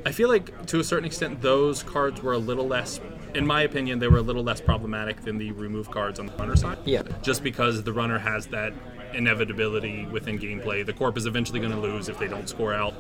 I 0.06 0.12
feel 0.12 0.30
like 0.30 0.65
to 0.68 0.80
a 0.80 0.84
certain 0.84 1.06
extent 1.06 1.42
those 1.42 1.84
cards 1.84 2.22
were 2.22 2.34
a 2.34 2.38
little 2.38 2.68
less, 2.68 3.00
in 3.34 3.46
my 3.46 3.63
opinion, 3.63 4.00
they 4.00 4.08
were 4.08 4.20
a 4.20 4.24
little 4.24 4.44
less 4.44 4.62
problematic 4.62 5.22
than 5.22 5.38
the 5.38 5.51
remove 5.51 5.89
cards 5.92 6.20
on 6.20 6.27
the 6.27 6.34
runner 6.34 6.56
side. 6.56 6.77
Yeah. 6.86 7.04
Just 7.22 7.44
because 7.44 7.84
the 7.84 7.94
runner 7.94 8.20
has 8.20 8.48
that 8.48 8.74
inevitability 9.15 10.06
within 10.08 10.38
gameplay. 10.38 10.86
The 10.86 10.94
corp 10.94 11.18
is 11.18 11.25
eventually 11.25 11.60
going 11.60 11.72
to 11.72 11.80
lose 11.80 12.10
if 12.10 12.20
they 12.20 12.27
don't 12.27 12.48
score 12.48 12.74
out. 12.74 12.94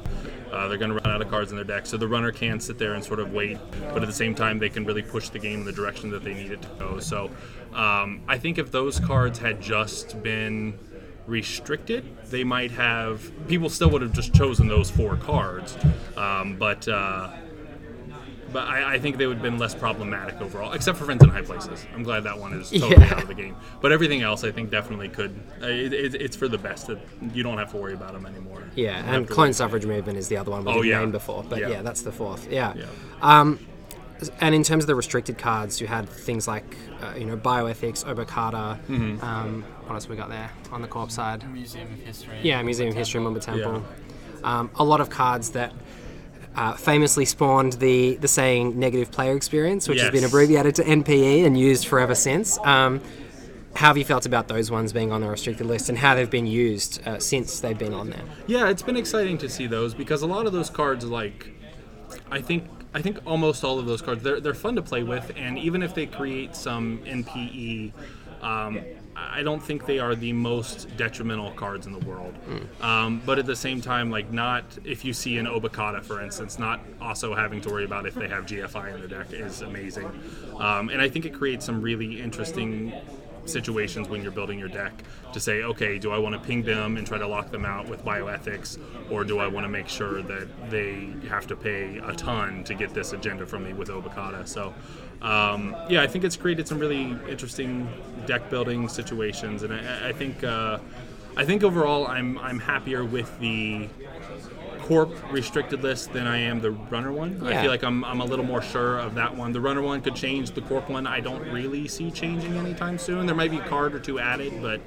Uh, 0.51 0.67
they're 0.67 0.77
going 0.77 0.91
to 0.91 0.97
run 0.97 1.13
out 1.13 1.21
of 1.21 1.29
cards 1.29 1.51
in 1.51 1.57
their 1.57 1.65
deck, 1.65 1.85
so 1.85 1.97
the 1.97 2.07
runner 2.07 2.31
can 2.31 2.59
sit 2.59 2.77
there 2.77 2.93
and 2.93 3.03
sort 3.03 3.19
of 3.19 3.33
wait, 3.33 3.57
but 3.93 4.01
at 4.01 4.07
the 4.07 4.13
same 4.13 4.33
time 4.33 4.57
they 4.57 4.69
can 4.69 4.85
really 4.85 5.01
push 5.01 5.29
the 5.29 5.39
game 5.39 5.59
in 5.59 5.65
the 5.65 5.71
direction 5.71 6.09
that 6.11 6.23
they 6.23 6.33
need 6.33 6.51
it 6.51 6.61
to 6.61 6.67
go. 6.79 6.99
So 6.99 7.29
um, 7.73 8.21
I 8.27 8.37
think 8.37 8.57
if 8.57 8.71
those 8.71 8.99
cards 8.99 9.37
had 9.39 9.61
just 9.61 10.21
been 10.23 10.79
restricted, 11.27 12.03
they 12.25 12.43
might 12.43 12.71
have 12.71 13.31
people 13.47 13.69
still 13.69 13.89
would 13.91 14.01
have 14.01 14.13
just 14.13 14.33
chosen 14.33 14.67
those 14.67 14.89
four 14.91 15.15
cards, 15.17 15.77
um, 16.17 16.55
but. 16.57 16.87
Uh, 16.87 17.29
but 18.53 18.67
I, 18.69 18.93
I 18.93 18.99
think 18.99 19.17
they 19.17 19.27
would 19.27 19.37
have 19.37 19.43
been 19.43 19.57
less 19.57 19.75
problematic 19.75 20.39
overall, 20.39 20.71
except 20.71 20.97
for 20.97 21.03
Friends 21.03 21.21
in 21.21 21.29
High 21.29 21.41
Places. 21.41 21.85
I'm 21.93 22.03
glad 22.03 22.23
that 22.23 22.39
one 22.39 22.53
is 22.53 22.69
totally 22.69 22.91
Yeah. 23.05 23.13
out 23.15 23.23
of 23.23 23.27
the 23.27 23.33
game. 23.33 23.53
But 23.81 23.91
everything 23.91 24.21
else, 24.21 24.45
I 24.45 24.51
think, 24.51 24.69
definitely 24.69 25.09
could. 25.09 25.37
Uh, 25.61 25.65
it, 25.65 25.91
it, 25.91 26.15
it's 26.15 26.37
for 26.37 26.47
the 26.47 26.57
best. 26.57 26.87
That 26.87 26.99
you 27.33 27.43
don't 27.43 27.57
have 27.57 27.71
to 27.71 27.77
worry 27.77 27.93
about 27.95 28.13
them 28.13 28.25
anymore. 28.25 28.63
Yeah, 28.75 29.03
and 29.13 29.27
clone 29.27 29.51
suffrage 29.51 29.85
movement 29.85 30.17
is 30.17 30.29
the 30.29 30.37
other 30.37 30.51
one 30.51 30.63
we 30.63 30.71
Oh, 30.71 30.75
didn't 30.75 30.87
yeah. 30.87 30.99
name 30.99 31.11
before, 31.11 31.43
but 31.43 31.59
yeah. 31.59 31.67
Yeah. 31.69 31.81
that's 31.81 32.01
the 32.03 32.13
fourth. 32.13 32.49
Yeah. 32.49 32.75
Um, 33.21 33.59
and 34.39 34.55
in 34.55 34.63
terms 34.63 34.85
of 34.85 34.87
the 34.87 34.95
restricted 34.95 35.37
cards, 35.37 35.81
you 35.81 35.87
had 35.87 36.07
things 36.07 36.47
like 36.47 36.77
uh, 37.01 37.13
you 37.17 37.25
know 37.25 37.35
bioethics, 37.35 38.05
Obokata. 38.05 38.79
Mm-hmm. 38.85 39.21
Um, 39.21 39.65
what 39.85 39.93
else 39.93 40.09
we 40.09 40.15
got 40.15 40.29
there 40.29 40.51
on 40.71 40.81
the 40.81 40.87
corp 40.87 41.11
side? 41.11 41.47
Museum 41.51 41.91
of 41.93 41.99
History. 41.99 42.39
Yeah, 42.41 42.61
Museum 42.63 42.89
of 42.89 42.95
History, 42.95 43.21
Mumba 43.21 43.41
Temple. 43.41 43.85
Um, 44.43 44.69
a 44.75 44.83
lot 44.83 45.01
of 45.01 45.09
cards 45.09 45.51
that 45.51 45.73
uh, 46.55 46.73
famously 46.73 47.25
spawned 47.25 47.73
the, 47.73 48.15
the 48.17 48.27
saying 48.27 48.79
negative 48.79 49.11
player 49.11 49.35
experience, 49.35 49.87
which 49.87 49.99
has 50.01 50.11
been 50.11 50.23
abbreviated 50.23 50.75
to 50.75 50.83
NPE 50.83 51.45
and 51.45 51.59
used 51.59 51.87
forever 51.87 52.15
since. 52.15 52.57
Um, 52.59 53.01
how 53.75 53.87
have 53.87 53.97
you 53.97 54.05
felt 54.05 54.25
about 54.25 54.47
those 54.47 54.71
ones 54.71 54.93
being 54.93 55.11
on 55.11 55.19
the 55.19 55.27
restricted 55.27 55.67
list 55.67 55.89
and 55.89 55.97
how 55.97 56.15
they've 56.15 56.29
been 56.29 56.47
used 56.47 57.05
uh, 57.05 57.19
since 57.19 57.59
they've 57.59 57.77
been 57.77 57.93
on 57.93 58.09
there? 58.09 58.23
Yeah, 58.47 58.69
it's 58.69 58.81
been 58.81 58.95
exciting 58.95 59.37
to 59.39 59.49
see 59.49 59.67
those 59.67 59.93
because 59.93 60.21
a 60.21 60.27
lot 60.27 60.45
of 60.45 60.53
those 60.53 60.69
cards, 60.69 61.03
like, 61.03 61.49
I 62.31 62.41
think 62.41 62.69
I 62.93 63.01
think 63.01 63.19
almost 63.25 63.65
all 63.65 63.77
of 63.77 63.85
those 63.85 64.01
cards, 64.01 64.23
they're 64.23 64.39
they're 64.39 64.53
fun 64.53 64.75
to 64.75 64.81
play 64.81 65.03
with, 65.03 65.29
and 65.35 65.59
even 65.59 65.83
if 65.83 65.93
they 65.93 66.05
create 66.05 66.55
some 66.55 66.99
NPE. 66.99 67.91
Um, 68.41 68.81
I 69.15 69.43
don't 69.43 69.61
think 69.61 69.85
they 69.85 69.99
are 69.99 70.13
the 70.13 70.33
most 70.33 70.95
detrimental 70.97 71.51
cards 71.51 71.87
in 71.87 71.93
the 71.93 72.05
world, 72.05 72.35
um, 72.81 73.21
but 73.25 73.39
at 73.39 73.45
the 73.45 73.55
same 73.55 73.81
time, 73.81 74.11
like 74.11 74.31
not 74.31 74.63
if 74.83 75.05
you 75.05 75.13
see 75.13 75.37
an 75.37 75.45
Obokata, 75.45 76.03
for 76.03 76.21
instance, 76.21 76.59
not 76.59 76.81
also 76.99 77.33
having 77.33 77.61
to 77.61 77.69
worry 77.69 77.85
about 77.85 78.05
if 78.05 78.13
they 78.15 78.27
have 78.27 78.45
GFI 78.45 78.93
in 78.95 79.01
the 79.01 79.07
deck 79.07 79.27
is 79.31 79.61
amazing, 79.61 80.07
um, 80.59 80.89
and 80.89 81.01
I 81.01 81.07
think 81.09 81.25
it 81.25 81.33
creates 81.33 81.65
some 81.65 81.81
really 81.81 82.21
interesting 82.21 82.93
situations 83.45 84.09
when 84.09 84.23
you're 84.23 84.31
building 84.31 84.57
your 84.59 84.67
deck 84.67 84.91
to 85.31 85.39
say, 85.39 85.63
okay, 85.63 85.99
do 85.99 86.11
I 86.11 86.17
want 86.17 86.33
to 86.33 86.39
ping 86.41 86.63
them 86.63 86.97
and 86.97 87.05
try 87.05 87.17
to 87.17 87.27
lock 87.27 87.51
them 87.51 87.65
out 87.65 87.87
with 87.87 88.03
bioethics, 88.03 88.79
or 89.11 89.23
do 89.23 89.39
I 89.39 89.47
want 89.47 89.65
to 89.65 89.69
make 89.69 89.87
sure 89.87 90.21
that 90.23 90.69
they 90.69 91.09
have 91.29 91.47
to 91.47 91.55
pay 91.55 91.99
a 91.99 92.13
ton 92.13 92.63
to 92.65 92.73
get 92.73 92.93
this 92.93 93.13
agenda 93.13 93.45
from 93.45 93.63
me 93.63 93.73
with 93.73 93.89
Obokata? 93.89 94.47
So, 94.47 94.73
um, 95.21 95.75
yeah, 95.89 96.01
I 96.01 96.07
think 96.07 96.23
it's 96.23 96.35
created 96.35 96.67
some 96.67 96.79
really 96.79 97.17
interesting 97.29 97.87
deck 98.25 98.49
building 98.49 98.87
situations, 98.87 99.63
and 99.63 99.73
I, 99.73 100.09
I 100.09 100.13
think 100.13 100.43
uh, 100.43 100.79
I 101.37 101.45
think 101.45 101.63
overall 101.63 102.07
I'm 102.07 102.37
I'm 102.39 102.59
happier 102.59 103.03
with 103.03 103.39
the 103.39 103.89
corp 104.85 105.31
restricted 105.31 105.81
list 105.81 106.13
than 106.13 106.27
I 106.27 106.37
am 106.37 106.61
the 106.61 106.71
runner 106.71 107.11
one. 107.11 107.41
I 107.45 107.59
feel 107.61 107.71
like 107.71 107.83
I'm, 107.83 108.05
I'm 108.05 108.21
a 108.21 108.25
little 108.25 108.45
more 108.45 108.61
sure 108.61 108.99
of 108.99 109.15
that 109.15 109.35
one. 109.35 109.51
The 109.51 109.59
runner 109.59 109.81
one 109.81 109.99
could 110.01 110.15
change. 110.15 110.51
The 110.51 110.61
corp 110.61 110.89
one 110.89 111.07
I 111.07 111.21
don't 111.21 111.41
really 111.51 111.87
see 111.87 112.11
changing 112.11 112.55
anytime 112.55 112.99
soon. 112.99 113.25
There 113.25 113.33
might 113.35 113.49
be 113.49 113.57
a 113.57 113.67
card 113.67 113.95
or 113.95 113.99
two 113.99 114.19
added, 114.19 114.61
but 114.61 114.79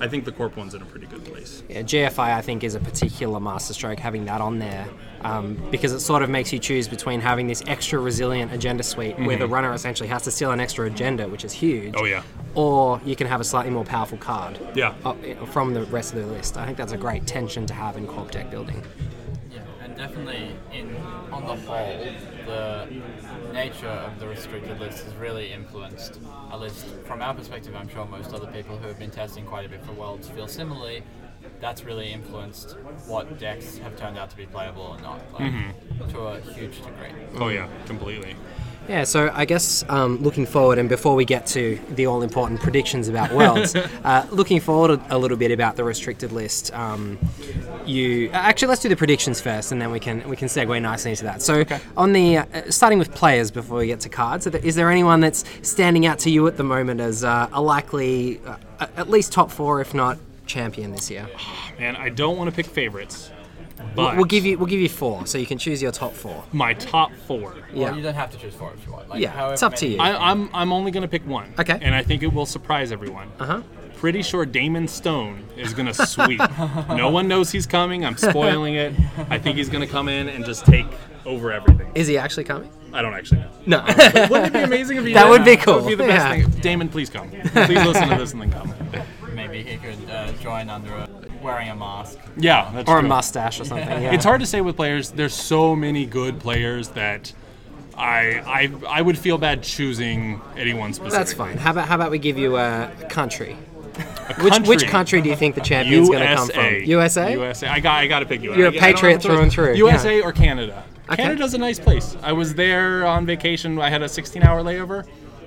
I 0.00 0.08
think 0.08 0.24
the 0.24 0.32
corp 0.32 0.56
one's 0.56 0.74
in 0.74 0.82
a 0.82 0.84
pretty 0.84 1.06
good 1.06 1.24
place. 1.24 1.62
Yeah, 1.68 1.82
GFI, 1.82 2.18
I 2.34 2.40
think, 2.42 2.64
is 2.64 2.74
a 2.74 2.80
particular 2.80 3.38
masterstroke 3.40 3.98
having 3.98 4.24
that 4.24 4.40
on 4.40 4.58
there 4.58 4.86
um, 5.20 5.54
because 5.70 5.92
it 5.92 6.00
sort 6.00 6.22
of 6.22 6.30
makes 6.30 6.52
you 6.52 6.58
choose 6.58 6.88
between 6.88 7.20
having 7.20 7.46
this 7.46 7.62
extra 7.66 7.98
resilient 7.98 8.52
agenda 8.52 8.82
suite 8.82 9.18
where 9.18 9.36
the 9.36 9.46
runner 9.46 9.72
essentially 9.72 10.08
has 10.08 10.22
to 10.24 10.30
steal 10.30 10.50
an 10.50 10.60
extra 10.60 10.86
agenda, 10.86 11.28
which 11.28 11.44
is 11.44 11.52
huge. 11.52 11.94
Mm-hmm. 11.94 12.02
Oh, 12.02 12.04
yeah. 12.04 12.22
Or 12.54 13.00
you 13.04 13.16
can 13.16 13.26
have 13.26 13.40
a 13.40 13.44
slightly 13.44 13.70
more 13.70 13.84
powerful 13.84 14.18
card. 14.18 14.58
Yeah. 14.74 14.94
uh, 15.04 15.14
from 15.46 15.74
the 15.74 15.84
rest 15.84 16.12
of 16.14 16.20
the 16.20 16.26
list. 16.26 16.56
I 16.56 16.66
think 16.66 16.76
that's 16.76 16.92
a 16.92 16.98
great 16.98 17.26
tension 17.26 17.66
to 17.66 17.74
have 17.74 17.96
in 17.96 18.06
corp 18.06 18.30
deck 18.30 18.50
building. 18.50 18.82
Yeah, 19.52 19.60
and 19.82 19.96
definitely 19.96 20.56
in 20.72 20.94
on 21.32 21.42
the 21.42 21.56
whole, 21.66 22.04
the 22.46 22.88
nature 23.54 23.86
of 23.86 24.18
the 24.18 24.26
restricted 24.26 24.80
list 24.80 25.04
has 25.04 25.14
really 25.14 25.52
influenced, 25.52 26.18
at 26.52 26.60
least 26.60 26.86
from 27.06 27.22
our 27.22 27.32
perspective, 27.32 27.74
I'm 27.74 27.88
sure 27.88 28.04
most 28.04 28.34
other 28.34 28.48
people 28.48 28.76
who 28.76 28.88
have 28.88 28.98
been 28.98 29.12
testing 29.12 29.46
quite 29.46 29.64
a 29.64 29.68
bit 29.68 29.84
for 29.84 29.92
Worlds 29.92 30.28
feel 30.28 30.48
similarly. 30.48 31.02
That's 31.60 31.84
really 31.84 32.12
influenced 32.12 32.72
what 33.06 33.38
decks 33.38 33.78
have 33.78 33.96
turned 33.96 34.18
out 34.18 34.30
to 34.30 34.36
be 34.36 34.46
playable 34.46 34.82
or 34.82 34.98
not, 35.00 35.20
like, 35.32 35.52
mm-hmm. 35.52 36.08
to 36.10 36.18
a 36.20 36.40
huge 36.40 36.78
degree. 36.78 37.12
Oh 37.36 37.48
yeah, 37.48 37.68
completely. 37.86 38.34
Yeah, 38.88 39.04
so 39.04 39.30
I 39.32 39.46
guess 39.46 39.82
um, 39.88 40.18
looking 40.18 40.44
forward, 40.44 40.78
and 40.78 40.90
before 40.90 41.14
we 41.14 41.24
get 41.24 41.46
to 41.48 41.80
the 41.90 42.06
all 42.06 42.22
important 42.22 42.60
predictions 42.60 43.08
about 43.08 43.32
Worlds, 43.32 43.74
uh, 44.04 44.26
looking 44.30 44.60
forward 44.60 45.00
a, 45.00 45.16
a 45.16 45.18
little 45.18 45.38
bit 45.38 45.50
about 45.50 45.76
the 45.76 45.84
restricted 45.84 46.32
list. 46.32 46.72
Um, 46.74 47.18
you 47.86 48.28
actually 48.32 48.68
let's 48.68 48.82
do 48.82 48.90
the 48.90 48.96
predictions 48.96 49.40
first, 49.40 49.72
and 49.72 49.80
then 49.80 49.90
we 49.90 50.00
can 50.00 50.28
we 50.28 50.36
can 50.36 50.48
segue 50.48 50.80
nicely 50.82 51.12
into 51.12 51.24
that. 51.24 51.40
So 51.40 51.64
on 51.96 52.12
the 52.12 52.38
uh, 52.38 52.44
starting 52.70 52.98
with 52.98 53.14
players 53.14 53.50
before 53.50 53.78
we 53.78 53.86
get 53.86 54.00
to 54.00 54.10
cards, 54.10 54.46
is 54.46 54.74
there 54.74 54.90
anyone 54.90 55.20
that's 55.20 55.44
standing 55.62 56.04
out 56.04 56.18
to 56.20 56.30
you 56.30 56.46
at 56.46 56.58
the 56.58 56.64
moment 56.64 57.00
as 57.00 57.24
uh, 57.24 57.48
a 57.52 57.62
likely, 57.62 58.40
uh, 58.46 58.56
at 58.96 59.08
least 59.08 59.32
top 59.32 59.50
four, 59.50 59.80
if 59.80 59.94
not 59.94 60.18
champion 60.46 60.92
this 60.92 61.10
year? 61.10 61.26
And 61.78 61.96
I 61.96 62.10
don't 62.10 62.36
want 62.36 62.50
to 62.50 62.54
pick 62.54 62.66
favorites, 62.66 63.30
but 63.76 63.96
We'll, 63.96 64.16
we'll 64.16 64.24
give 64.24 64.44
you 64.44 64.58
we'll 64.58 64.66
give 64.66 64.80
you 64.80 64.88
four, 64.88 65.26
so 65.26 65.38
you 65.38 65.46
can 65.46 65.58
choose 65.58 65.80
your 65.82 65.92
top 65.92 66.12
four. 66.12 66.44
my 66.52 66.74
top 66.74 67.12
four. 67.26 67.54
Yeah. 67.72 67.84
Well, 67.86 67.96
you 67.96 68.02
don't 68.02 68.14
have 68.14 68.30
to 68.32 68.38
choose 68.38 68.54
four 68.54 68.72
if 68.74 68.84
you 68.86 68.92
want. 68.92 69.08
Like, 69.08 69.20
Yeah, 69.20 69.50
it's 69.52 69.62
up 69.62 69.74
to 69.76 69.86
you. 69.86 69.98
I, 69.98 70.30
I'm 70.30 70.48
I'm 70.54 70.72
only 70.72 70.90
gonna 70.90 71.08
pick 71.08 71.26
one. 71.26 71.52
Okay. 71.58 71.78
And 71.80 71.94
I 71.94 72.02
think 72.02 72.22
it 72.22 72.32
will 72.32 72.46
surprise 72.46 72.92
everyone. 72.92 73.30
Uh 73.38 73.44
huh. 73.46 73.62
Pretty 73.96 74.22
sure 74.22 74.44
Damon 74.44 74.86
Stone 74.88 75.44
is 75.56 75.72
gonna 75.72 75.94
sweep. 75.94 76.40
no 76.88 77.08
one 77.10 77.26
knows 77.28 77.50
he's 77.50 77.66
coming. 77.66 78.04
I'm 78.04 78.16
spoiling 78.16 78.74
it. 78.74 78.92
I 79.30 79.38
think 79.38 79.56
he's 79.56 79.68
gonna 79.68 79.86
come 79.86 80.08
in 80.08 80.28
and 80.28 80.44
just 80.44 80.66
take 80.66 80.86
over 81.24 81.52
everything. 81.52 81.90
Is 81.94 82.06
he 82.06 82.18
actually 82.18 82.44
coming? 82.44 82.70
I 82.92 83.02
don't 83.02 83.14
actually 83.14 83.40
know. 83.40 83.50
No. 83.66 83.84
Wouldn't 84.30 84.46
it 84.46 84.52
be 84.52 84.58
amazing 84.62 84.98
if 84.98 85.04
he 85.06 85.14
That 85.14 85.24
did? 85.24 85.30
would 85.30 85.44
be 85.44 85.56
That 85.56 85.64
cool, 85.64 85.74
would 85.80 85.86
be 85.88 85.94
the 85.94 86.04
best 86.04 86.36
yeah. 86.38 86.46
thing. 86.46 86.60
Damon, 86.60 86.88
please 86.88 87.10
come. 87.10 87.28
Please 87.30 87.84
listen 87.84 88.08
to 88.08 88.16
this 88.16 88.32
and 88.32 88.42
then 88.42 88.52
come. 88.52 88.72
Maybe 89.34 89.62
he 89.64 89.78
could 89.78 90.08
uh, 90.10 90.30
join 90.34 90.68
under 90.70 90.92
a, 90.94 91.08
wearing 91.44 91.68
a 91.68 91.76
mask. 91.76 92.18
Yeah, 92.36 92.70
that's 92.74 92.88
or 92.88 92.98
a 92.98 93.02
mustache 93.02 93.60
or 93.60 93.64
something. 93.64 93.86
Yeah. 94.02 94.12
It's 94.14 94.24
hard 94.24 94.40
to 94.40 94.46
say 94.46 94.60
with 94.60 94.74
players. 94.76 95.10
There's 95.12 95.34
so 95.34 95.76
many 95.76 96.06
good 96.06 96.40
players 96.40 96.88
that 96.90 97.32
I 97.96 98.42
I 98.44 98.98
I 98.98 99.02
would 99.02 99.16
feel 99.16 99.38
bad 99.38 99.62
choosing 99.62 100.40
anyone 100.56 100.92
specific. 100.94 101.12
That's 101.18 101.32
fine. 101.32 101.58
How 101.58 101.70
about 101.70 101.86
how 101.86 101.94
about 101.94 102.10
we 102.10 102.18
give 102.18 102.38
you 102.38 102.56
a 102.56 102.90
country? 103.08 103.56
Which 104.40 104.58
which 104.66 104.86
country 104.88 105.20
do 105.20 105.28
you 105.28 105.36
think 105.36 105.54
the 105.54 105.60
champion's 105.60 106.08
going 106.08 106.22
to 106.28 106.34
come 106.34 106.48
from? 106.48 106.74
USA. 106.86 107.32
USA. 107.34 107.68
I 107.68 107.78
got 107.78 107.94
I 107.98 108.06
got 108.08 108.20
to 108.20 108.26
pick 108.26 108.42
USA. 108.42 108.58
You're 108.58 108.68
a 108.68 108.72
I- 108.72 108.72
I 108.72 108.72
don't 108.72 108.94
patriot 108.94 109.22
through 109.22 109.40
and 109.40 109.52
through, 109.52 109.74
USA 109.74 110.20
or 110.22 110.32
Canada. 110.32 110.82
Okay. 111.12 111.16
Canada's 111.22 111.52
a 111.54 111.58
nice 111.58 111.78
place. 111.78 112.16
I 112.22 112.32
was 112.32 112.54
there 112.54 113.06
on 113.06 113.26
vacation. 113.26 113.78
I 113.78 113.90
had 113.90 114.00
a 114.00 114.06
16-hour 114.06 114.62
layover. 114.62 115.06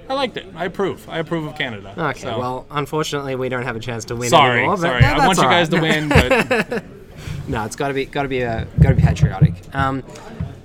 I 0.10 0.14
liked 0.14 0.38
it. 0.38 0.46
I 0.56 0.66
approve. 0.66 1.08
I 1.10 1.20
approve 1.20 1.46
of 1.46 1.56
Canada. 1.58 1.94
Okay. 1.98 2.20
So, 2.22 2.40
Well, 2.40 2.66
unfortunately, 2.72 3.36
we 3.36 3.50
don't 3.50 3.64
have 3.64 3.76
a 3.76 3.80
chance 3.80 4.06
to 4.06 4.16
win 4.16 4.30
sorry, 4.30 4.60
anymore. 4.60 4.76
But 4.78 4.82
sorry. 4.82 5.02
that- 5.02 5.20
I 5.20 5.26
want 5.28 5.38
you 5.38 5.44
guys 5.44 5.70
right. 5.72 5.78
to 5.78 5.82
win, 5.82 6.10
but 6.70 6.84
No, 7.48 7.66
it's 7.66 7.76
got 7.76 7.90
to 7.90 7.94
be 7.94 8.06
got 8.06 8.24
to 8.24 8.30
be 8.30 8.44
uh, 8.44 8.66
got 8.82 8.90
to 8.90 8.96
be 8.96 9.02
patriotic. 9.02 9.54
Um, 9.74 10.04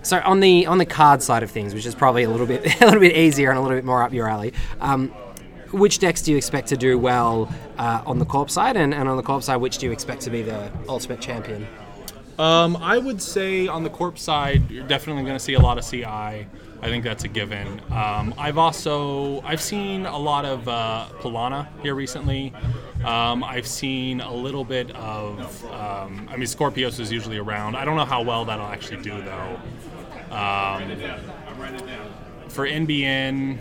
so 0.03 0.21
on 0.25 0.41
the 0.41 0.67
on 0.67 0.79
the 0.79 0.87
card 0.87 1.23
side 1.23 1.43
of 1.43 1.51
things, 1.51 1.75
which 1.75 1.87
is 1.87 1.95
probably 1.95 2.25
a 2.25 2.31
little 2.31 2.47
bit 2.47 2.81
a 2.81 2.85
little 2.85 3.01
bit 3.01 3.17
easier 3.17 3.51
and 3.51 3.59
a 3.59 3.63
little 3.63 3.77
bit 3.77 3.85
more 3.85 4.03
up 4.03 4.13
your 4.13 4.29
alley. 4.29 4.53
Um, 4.81 5.09
which 5.73 6.01
decks 6.01 6.21
do 6.21 6.31
you 6.33 6.37
expect 6.37 6.69
to 6.69 6.77
do 6.77 6.99
well 6.99 7.49
uh, 7.79 8.03
on 8.05 8.19
the 8.19 8.27
corp 8.27 8.51
side, 8.51 8.77
and, 8.77 8.93
and 8.93 9.09
on 9.09 9.17
the 9.17 9.23
corp 9.23 9.43
side, 9.43 9.57
which 9.57 9.79
do 9.79 9.87
you 9.87 9.93
expect 9.93 10.21
to 10.23 10.31
be 10.31 10.43
the 10.43 10.71
ultimate 10.87 11.21
champion? 11.21 11.67
Um, 12.39 12.77
I 12.77 12.99
would 12.99 13.23
say 13.23 13.69
on 13.69 13.83
the 13.83 13.89
corp 13.89 14.19
side, 14.19 14.71
you're 14.71 14.87
definitely 14.87 15.23
going 15.23 15.37
to 15.37 15.41
see 15.41 15.55
a 15.55 15.61
lot 15.61 15.79
of 15.79 15.89
CI. 15.89 16.47
I 16.83 16.89
think 16.89 17.05
that's 17.05 17.23
a 17.23 17.29
given. 17.29 17.81
Um, 17.93 18.35
I've 18.37 18.59
also 18.59 19.41
I've 19.43 19.63
seen 19.63 20.05
a 20.05 20.19
lot 20.19 20.45
of 20.45 20.67
uh, 20.67 21.07
Palana 21.21 21.69
here 21.81 21.95
recently. 21.95 22.53
Um, 23.05 23.45
I've 23.45 23.67
seen 23.69 24.21
a 24.21 24.33
little 24.33 24.65
bit 24.65 24.91
of. 24.97 25.65
Um, 25.67 26.29
I 26.31 26.37
mean, 26.37 26.47
Skorpios 26.47 26.99
is 26.99 27.13
usually 27.13 27.39
around. 27.39 27.77
I 27.77 27.85
don't 27.85 27.97
know 27.97 28.05
how 28.05 28.23
well 28.23 28.45
that'll 28.45 28.67
actually 28.67 29.03
do 29.03 29.23
though. 29.23 29.61
Um, 30.35 30.91
for 32.49 32.67
NBN. 32.67 33.59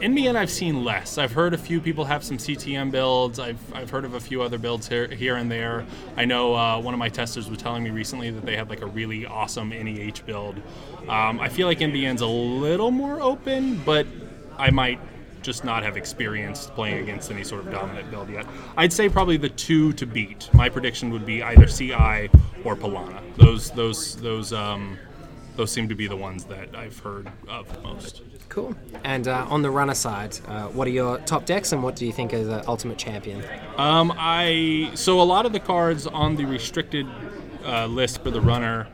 NBN 0.00 0.36
I've 0.36 0.50
seen 0.50 0.84
less. 0.84 1.16
I've 1.16 1.32
heard 1.32 1.54
a 1.54 1.58
few 1.58 1.80
people 1.80 2.04
have 2.04 2.22
some 2.22 2.36
CTM 2.36 2.90
builds. 2.90 3.38
I've, 3.38 3.58
I've 3.74 3.88
heard 3.88 4.04
of 4.04 4.12
a 4.12 4.20
few 4.20 4.42
other 4.42 4.58
builds 4.58 4.86
here, 4.86 5.08
here 5.08 5.36
and 5.36 5.50
there. 5.50 5.86
I 6.16 6.26
know 6.26 6.54
uh, 6.54 6.78
one 6.78 6.92
of 6.92 6.98
my 6.98 7.08
testers 7.08 7.48
was 7.48 7.58
telling 7.58 7.82
me 7.82 7.90
recently 7.90 8.30
that 8.30 8.44
they 8.44 8.56
had 8.56 8.68
like 8.68 8.82
a 8.82 8.86
really 8.86 9.24
awesome 9.24 9.70
NEH 9.70 10.26
build. 10.26 10.60
Um, 11.08 11.40
I 11.40 11.48
feel 11.48 11.66
like 11.66 11.78
NBN's 11.78 12.20
a 12.20 12.26
little 12.26 12.90
more 12.90 13.22
open, 13.22 13.80
but 13.84 14.06
I 14.58 14.70
might 14.70 15.00
just 15.40 15.64
not 15.64 15.82
have 15.82 15.96
experienced 15.96 16.74
playing 16.74 16.98
against 17.02 17.30
any 17.30 17.44
sort 17.44 17.64
of 17.64 17.72
dominant 17.72 18.10
build 18.10 18.28
yet. 18.28 18.46
I'd 18.76 18.92
say 18.92 19.08
probably 19.08 19.38
the 19.38 19.48
two 19.48 19.92
to 19.94 20.04
beat. 20.04 20.50
My 20.52 20.68
prediction 20.68 21.08
would 21.10 21.24
be 21.24 21.42
either 21.42 21.66
CI 21.66 22.28
or 22.64 22.76
Palana. 22.76 23.22
Those 23.36 23.70
those 23.70 24.16
those 24.16 24.52
um, 24.52 24.98
those 25.56 25.70
seem 25.72 25.88
to 25.88 25.94
be 25.94 26.06
the 26.06 26.16
ones 26.16 26.44
that 26.44 26.74
I've 26.74 26.98
heard 26.98 27.30
of 27.48 27.82
most. 27.82 28.22
Cool. 28.48 28.74
And 29.04 29.26
uh, 29.28 29.46
on 29.48 29.62
the 29.62 29.70
runner 29.70 29.94
side, 29.94 30.38
uh, 30.46 30.68
what 30.68 30.86
are 30.86 30.92
your 30.92 31.18
top 31.18 31.46
decks, 31.46 31.72
and 31.72 31.82
what 31.82 31.96
do 31.96 32.06
you 32.06 32.12
think 32.12 32.32
is 32.32 32.48
the 32.48 32.66
ultimate 32.68 32.98
champion? 32.98 33.42
Um, 33.76 34.12
I 34.16 34.90
so 34.94 35.20
a 35.20 35.24
lot 35.24 35.46
of 35.46 35.52
the 35.52 35.60
cards 35.60 36.06
on 36.06 36.36
the 36.36 36.44
restricted 36.44 37.06
uh, 37.64 37.86
list 37.86 38.22
for 38.22 38.30
the 38.30 38.40
runner. 38.40 38.88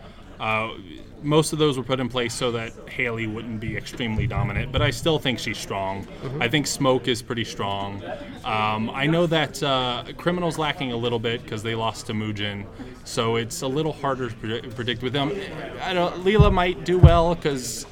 Uh, 1.23 1.27
most 1.27 1.53
of 1.53 1.59
those 1.59 1.77
were 1.77 1.85
put 1.85 2.01
in 2.01 2.09
place 2.09 2.35
so 2.35 2.51
that 2.53 2.73
Hayley 2.89 3.27
wouldn't 3.27 3.61
be 3.61 3.77
extremely 3.77 4.27
dominant, 4.27 4.73
but 4.73 4.83
I 4.83 4.91
still 4.91 5.19
think 5.19 5.39
she's 5.39 5.59
strong. 5.59 6.07
I 6.41 6.49
think 6.49 6.67
Smoke 6.67 7.09
is 7.09 7.23
pretty 7.23 7.45
strong. 7.45 8.03
Um, 8.45 8.91
I 8.91 9.07
know 9.07 9.27
that 9.27 9.63
uh, 9.63 10.05
Criminal's 10.17 10.59
lacking 10.59 10.93
a 10.93 10.97
little 10.97 11.19
bit 11.19 11.43
because 11.43 11.63
they 11.63 11.75
lost 11.75 12.07
Temujin, 12.07 12.67
so 13.05 13.37
it's 13.37 13.63
a 13.63 13.69
little 13.69 13.93
harder 13.93 14.29
to 14.29 14.35
predict, 14.37 14.75
predict 14.75 15.03
with 15.03 15.13
them. 15.13 15.33
I 15.83 15.93
don't. 15.93 16.25
Leela 16.25 16.53
might 16.53 16.85
do 16.85 16.99
well 16.99 17.35
because 17.35 17.87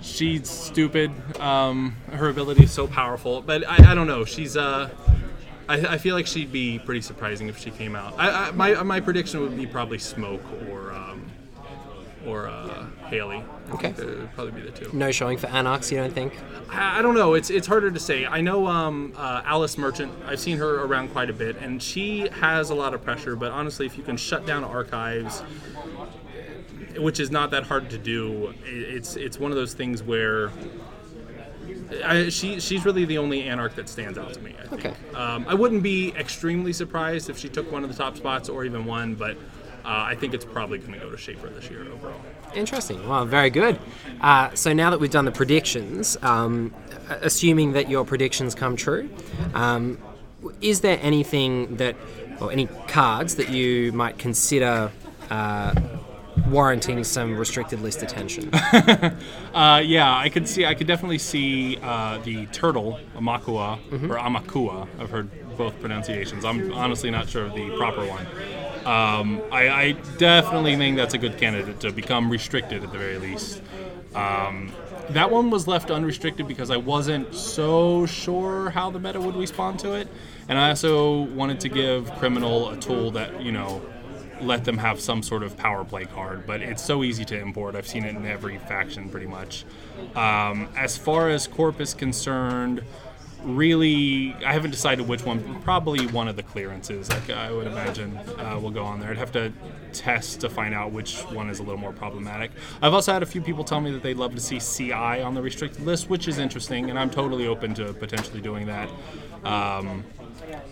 she's 0.00 0.48
stupid. 0.48 1.10
Um, 1.40 1.96
her 2.12 2.28
ability 2.28 2.64
is 2.64 2.72
so 2.72 2.86
powerful, 2.86 3.42
but 3.42 3.68
I, 3.68 3.92
I 3.92 3.94
don't 3.94 4.06
know. 4.06 4.24
She's 4.24 4.56
uh, 4.56 4.90
I, 5.68 5.94
I 5.94 5.98
feel 5.98 6.14
like 6.14 6.26
she'd 6.26 6.52
be 6.52 6.78
pretty 6.78 7.00
surprising 7.00 7.48
if 7.48 7.58
she 7.58 7.70
came 7.70 7.94
out. 7.96 8.14
I, 8.18 8.50
my 8.52 8.82
my 8.82 9.00
prediction 9.00 9.40
would 9.40 9.56
be 9.56 9.66
probably 9.66 9.98
Smoke 9.98 10.42
or 10.68 10.92
um, 10.92 11.11
or 12.26 12.48
uh, 12.48 12.86
Hayley. 13.06 13.44
I 13.68 13.72
Okay. 13.72 13.92
think 13.92 13.96
that 13.96 14.06
would 14.06 14.32
probably 14.34 14.60
be 14.60 14.70
the 14.70 14.70
two. 14.76 14.90
No 14.92 15.10
showing 15.12 15.38
for 15.38 15.46
Anarchs, 15.48 15.90
you 15.90 15.98
don't 15.98 16.12
think? 16.12 16.34
I, 16.70 16.98
I 16.98 17.02
don't 17.02 17.14
know. 17.14 17.34
It's 17.34 17.50
it's 17.50 17.66
harder 17.66 17.90
to 17.90 18.00
say. 18.00 18.26
I 18.26 18.40
know 18.40 18.66
um, 18.66 19.12
uh, 19.16 19.42
Alice 19.44 19.76
Merchant. 19.78 20.12
I've 20.26 20.40
seen 20.40 20.58
her 20.58 20.84
around 20.84 21.08
quite 21.10 21.30
a 21.30 21.32
bit, 21.32 21.56
and 21.56 21.82
she 21.82 22.28
has 22.28 22.70
a 22.70 22.74
lot 22.74 22.94
of 22.94 23.02
pressure. 23.02 23.36
But 23.36 23.52
honestly, 23.52 23.86
if 23.86 23.96
you 23.96 24.02
can 24.04 24.16
shut 24.16 24.46
down 24.46 24.64
archives, 24.64 25.40
which 26.98 27.20
is 27.20 27.30
not 27.30 27.50
that 27.52 27.64
hard 27.64 27.90
to 27.90 27.98
do, 27.98 28.54
it's 28.64 29.16
it's 29.16 29.38
one 29.38 29.50
of 29.50 29.56
those 29.56 29.74
things 29.74 30.02
where. 30.02 30.50
I, 32.04 32.30
she 32.30 32.58
she's 32.58 32.86
really 32.86 33.04
the 33.04 33.18
only 33.18 33.42
anarch 33.42 33.74
that 33.74 33.86
stands 33.86 34.16
out 34.16 34.32
to 34.32 34.40
me. 34.40 34.54
I 34.58 34.66
think. 34.66 34.86
Okay. 34.86 34.94
Um, 35.14 35.44
I 35.46 35.52
wouldn't 35.52 35.82
be 35.82 36.12
extremely 36.16 36.72
surprised 36.72 37.28
if 37.28 37.36
she 37.36 37.50
took 37.50 37.70
one 37.70 37.84
of 37.84 37.90
the 37.90 37.96
top 37.96 38.16
spots 38.16 38.48
or 38.48 38.64
even 38.64 38.86
one, 38.86 39.14
but 39.14 39.36
uh, 39.84 39.88
I 39.88 40.14
think 40.14 40.34
it's 40.34 40.44
probably 40.44 40.78
going 40.78 40.92
to 40.92 40.98
go 40.98 41.10
to 41.10 41.16
Shaper 41.16 41.48
this 41.48 41.68
year 41.70 41.86
overall. 41.90 42.20
Interesting. 42.54 43.08
Well, 43.08 43.24
very 43.24 43.50
good. 43.50 43.78
Uh, 44.20 44.50
so 44.54 44.72
now 44.72 44.90
that 44.90 45.00
we've 45.00 45.10
done 45.10 45.24
the 45.24 45.32
predictions, 45.32 46.16
um, 46.22 46.74
assuming 47.08 47.72
that 47.72 47.88
your 47.88 48.04
predictions 48.04 48.54
come 48.54 48.76
true, 48.76 49.08
um, 49.54 49.98
is 50.60 50.80
there 50.80 50.98
anything 51.02 51.76
that, 51.76 51.96
or 52.40 52.52
any 52.52 52.66
cards 52.88 53.36
that 53.36 53.48
you 53.48 53.92
might 53.92 54.18
consider 54.18 54.90
uh, 55.30 55.74
warranting 56.48 57.04
some 57.04 57.36
restricted 57.36 57.80
list 57.80 58.02
attention? 58.02 58.50
Uh, 59.52 59.82
yeah, 59.84 60.16
I 60.16 60.30
could 60.30 60.48
see. 60.48 60.64
I 60.64 60.72
could 60.72 60.86
definitely 60.86 61.18
see 61.18 61.76
uh, 61.82 62.16
the 62.24 62.46
turtle, 62.46 62.98
Aumakua 63.14 63.78
or 64.08 64.16
Aumakua. 64.16 64.88
I've 64.98 65.10
heard 65.10 65.28
both 65.58 65.78
pronunciations. 65.78 66.46
I'm 66.46 66.72
honestly 66.72 67.10
not 67.10 67.28
sure 67.28 67.44
of 67.44 67.54
the 67.54 67.68
proper 67.76 68.06
one. 68.06 68.26
Um, 68.84 69.42
I, 69.50 69.68
I 69.68 69.92
definitely 70.18 70.76
think 70.76 70.96
that's 70.96 71.14
a 71.14 71.18
good 71.18 71.38
candidate 71.38 71.80
to 71.80 71.92
become 71.92 72.30
restricted 72.30 72.82
at 72.82 72.92
the 72.92 72.98
very 72.98 73.18
least. 73.18 73.62
Um, 74.14 74.72
that 75.10 75.30
one 75.30 75.50
was 75.50 75.66
left 75.66 75.90
unrestricted 75.90 76.46
because 76.48 76.70
I 76.70 76.76
wasn't 76.76 77.34
so 77.34 78.06
sure 78.06 78.70
how 78.70 78.90
the 78.90 78.98
meta 78.98 79.20
would 79.20 79.36
respond 79.36 79.78
to 79.80 79.94
it, 79.94 80.08
and 80.48 80.58
I 80.58 80.70
also 80.70 81.22
wanted 81.22 81.60
to 81.60 81.68
give 81.68 82.12
Criminal 82.14 82.70
a 82.70 82.76
tool 82.76 83.10
that 83.12 83.42
you 83.42 83.52
know 83.52 83.82
let 84.40 84.64
them 84.64 84.78
have 84.78 85.00
some 85.00 85.22
sort 85.22 85.42
of 85.42 85.56
power 85.56 85.84
play 85.84 86.04
card, 86.04 86.46
but 86.46 86.60
it's 86.60 86.82
so 86.82 87.04
easy 87.04 87.24
to 87.26 87.38
import. 87.38 87.76
I've 87.76 87.86
seen 87.86 88.04
it 88.04 88.14
in 88.14 88.26
every 88.26 88.58
faction 88.58 89.08
pretty 89.08 89.26
much. 89.26 89.64
Um, 90.14 90.68
as 90.76 90.96
far 90.96 91.28
as 91.30 91.46
Corp 91.46 91.80
is 91.80 91.94
concerned, 91.94 92.82
really, 93.44 94.34
I 94.44 94.52
haven't 94.52 94.70
decided 94.70 95.06
which 95.08 95.24
one. 95.24 95.60
Probably 95.62 96.06
one 96.06 96.28
of 96.28 96.36
the 96.36 96.42
clearances, 96.42 97.08
like 97.10 97.30
I 97.30 97.52
would 97.52 97.66
imagine, 97.66 98.16
uh, 98.38 98.58
will 98.60 98.70
go 98.70 98.84
on 98.84 99.00
there. 99.00 99.10
I'd 99.10 99.18
have 99.18 99.32
to 99.32 99.52
test 99.92 100.40
to 100.40 100.48
find 100.48 100.74
out 100.74 100.92
which 100.92 101.20
one 101.24 101.50
is 101.50 101.58
a 101.58 101.62
little 101.62 101.78
more 101.78 101.92
problematic. 101.92 102.50
I've 102.80 102.94
also 102.94 103.12
had 103.12 103.22
a 103.22 103.26
few 103.26 103.40
people 103.40 103.64
tell 103.64 103.80
me 103.80 103.90
that 103.92 104.02
they'd 104.02 104.16
love 104.16 104.34
to 104.34 104.40
see 104.40 104.58
CI 104.58 105.22
on 105.22 105.34
the 105.34 105.42
restricted 105.42 105.84
list, 105.84 106.08
which 106.08 106.28
is 106.28 106.38
interesting, 106.38 106.90
and 106.90 106.98
I'm 106.98 107.10
totally 107.10 107.46
open 107.46 107.74
to 107.74 107.92
potentially 107.92 108.40
doing 108.40 108.66
that. 108.66 108.88
Um, 109.44 110.04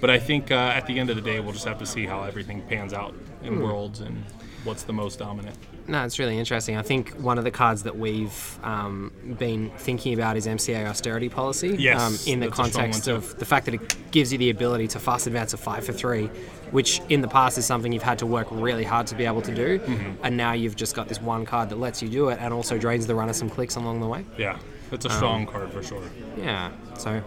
but 0.00 0.11
I 0.11 0.19
think 0.19 0.50
uh, 0.50 0.55
at 0.55 0.87
the 0.87 0.99
end 0.99 1.11
of 1.11 1.17
the 1.17 1.23
day, 1.23 1.41
we'll 1.41 1.53
just 1.53 1.67
have 1.67 1.79
to 1.79 1.87
see 1.87 2.07
how 2.07 2.23
everything 2.23 2.62
pans 2.62 2.93
out 2.93 3.15
in 3.43 3.61
Worlds 3.61 4.00
and 4.00 4.25
what's 4.64 4.83
the 4.85 4.93
most 4.93 5.19
dominant. 5.19 5.57
No, 5.88 6.05
it's 6.05 6.19
really 6.19 6.38
interesting. 6.38 6.76
I 6.76 6.83
think 6.83 7.11
one 7.14 7.37
of 7.38 7.45
the 7.45 7.50
cards 7.50 7.83
that 7.83 7.97
we've 7.99 8.59
um, 8.62 9.12
been 9.38 9.71
thinking 9.79 10.14
about 10.14 10.37
is 10.37 10.47
MCA 10.47 10.87
austerity 10.87 11.29
policy. 11.29 11.75
Yes, 11.79 12.01
um, 12.01 12.33
in 12.33 12.40
the 12.40 12.46
that's 12.49 12.59
a 12.61 12.64
strong 12.64 12.70
context 12.85 13.09
of 13.09 13.38
the 13.38 13.44
fact 13.44 13.64
that 13.66 13.75
it 13.75 14.11
gives 14.12 14.31
you 14.33 14.38
the 14.38 14.51
ability 14.51 14.87
to 14.88 15.01
fast 15.01 15.27
advance 15.27 15.53
a 15.53 15.57
five 15.57 15.85
for 15.85 15.92
three, 15.92 16.27
which 16.70 17.01
in 17.09 17.20
the 17.23 17.29
past 17.29 17.59
is 17.59 17.64
something 17.66 17.90
you've 17.92 18.03
had 18.05 18.18
to 18.20 18.27
work 18.27 18.46
really 18.51 18.85
hard 18.85 19.07
to 19.09 19.14
be 19.16 19.25
able 19.25 19.42
to 19.42 19.55
do, 19.55 19.79
Mm-hmm. 19.81 20.25
and 20.25 20.37
now 20.37 20.53
you've 20.53 20.77
just 20.77 20.94
got 20.94 21.09
this 21.09 21.20
one 21.20 21.44
card 21.44 21.68
that 21.70 21.77
lets 21.79 22.03
you 22.03 22.09
do 22.09 22.29
it 22.29 22.38
and 22.40 22.55
also 22.55 22.79
drains 22.79 23.07
the 23.07 23.14
runner 23.14 23.33
some 23.33 23.51
clicks 23.51 23.75
along 23.77 24.01
the 24.01 24.07
way. 24.07 24.25
Yeah, 24.38 24.59
it's 24.92 25.07
a 25.07 25.11
strong 25.11 25.46
card 25.46 25.73
for 25.73 25.83
sure. 25.83 26.03
Yeah, 26.37 26.70
so 26.99 27.20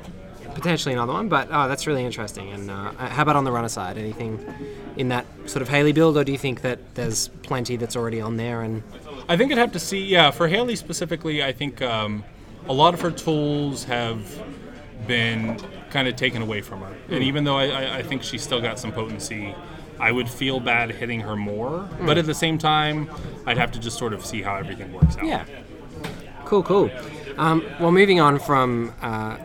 potentially 0.54 0.94
another 0.94 1.14
one, 1.14 1.30
but 1.30 1.48
oh, 1.52 1.68
that's 1.68 1.88
really 1.88 2.06
interesting. 2.06 2.52
And 2.52 2.70
uh, 2.70 2.92
how 2.94 3.24
about 3.24 3.36
on 3.36 3.44
the 3.44 3.52
runner 3.52 3.70
side? 3.70 3.98
Anything 3.98 4.40
in 4.98 5.10
that 5.10 5.26
sort 5.46 5.62
of 5.62 5.70
Hayley 5.70 5.92
build, 5.92 6.18
or 6.18 6.24
do 6.24 6.32
you 6.32 6.38
think 6.38 6.62
that 6.62 6.96
there's 6.96 7.28
plenty 7.28 7.76
that's 7.76 7.96
already 7.96 8.22
on 8.22 8.38
there 8.38 8.62
and 8.62 8.84
I 9.30 9.38
think 9.38 9.52
I'd 9.52 9.58
have 9.58 9.72
to 9.74 9.80
see. 9.80 10.04
Yeah, 10.04 10.32
for 10.32 10.48
Hayley 10.48 10.76
specifically, 10.76 11.44
I 11.44 11.54
think 11.54 11.82
um, 11.82 12.24
a 12.68 12.74
lot 12.74 12.94
of 12.94 13.02
her 13.02 13.12
tools 13.12 13.86
have 13.86 14.44
been 15.08 15.60
kind 15.90 16.08
of 16.08 16.16
taken 16.16 16.42
away 16.42 16.62
from 16.62 16.82
her. 16.82 16.96
And 17.10 17.24
even 17.24 17.44
though 17.44 17.58
I, 17.58 17.68
I, 17.68 17.98
I 17.98 18.04
think 18.04 18.24
she's 18.24 18.42
still 18.42 18.62
got 18.62 18.80
some 18.80 18.92
potency, 18.92 19.56
I 20.00 20.12
would 20.12 20.30
feel 20.30 20.60
bad 20.60 20.92
hitting 20.92 21.22
her 21.22 21.36
more. 21.36 21.88
But 22.06 22.18
at 22.18 22.26
the 22.26 22.34
same 22.34 22.58
time, 22.58 23.10
I'd 23.46 23.58
have 23.58 23.72
to 23.74 23.80
just 23.80 23.98
sort 23.98 24.14
of 24.14 24.26
see 24.26 24.42
how 24.42 24.56
everything 24.56 24.92
works 24.92 25.18
out. 25.18 25.26
Yeah. 25.26 25.46
Cool, 26.46 26.64
cool. 26.64 26.92
Um, 27.38 27.64
well, 27.80 27.92
moving 27.92 28.20
on 28.20 28.40
from 28.40 28.94
uh, 29.02 29.38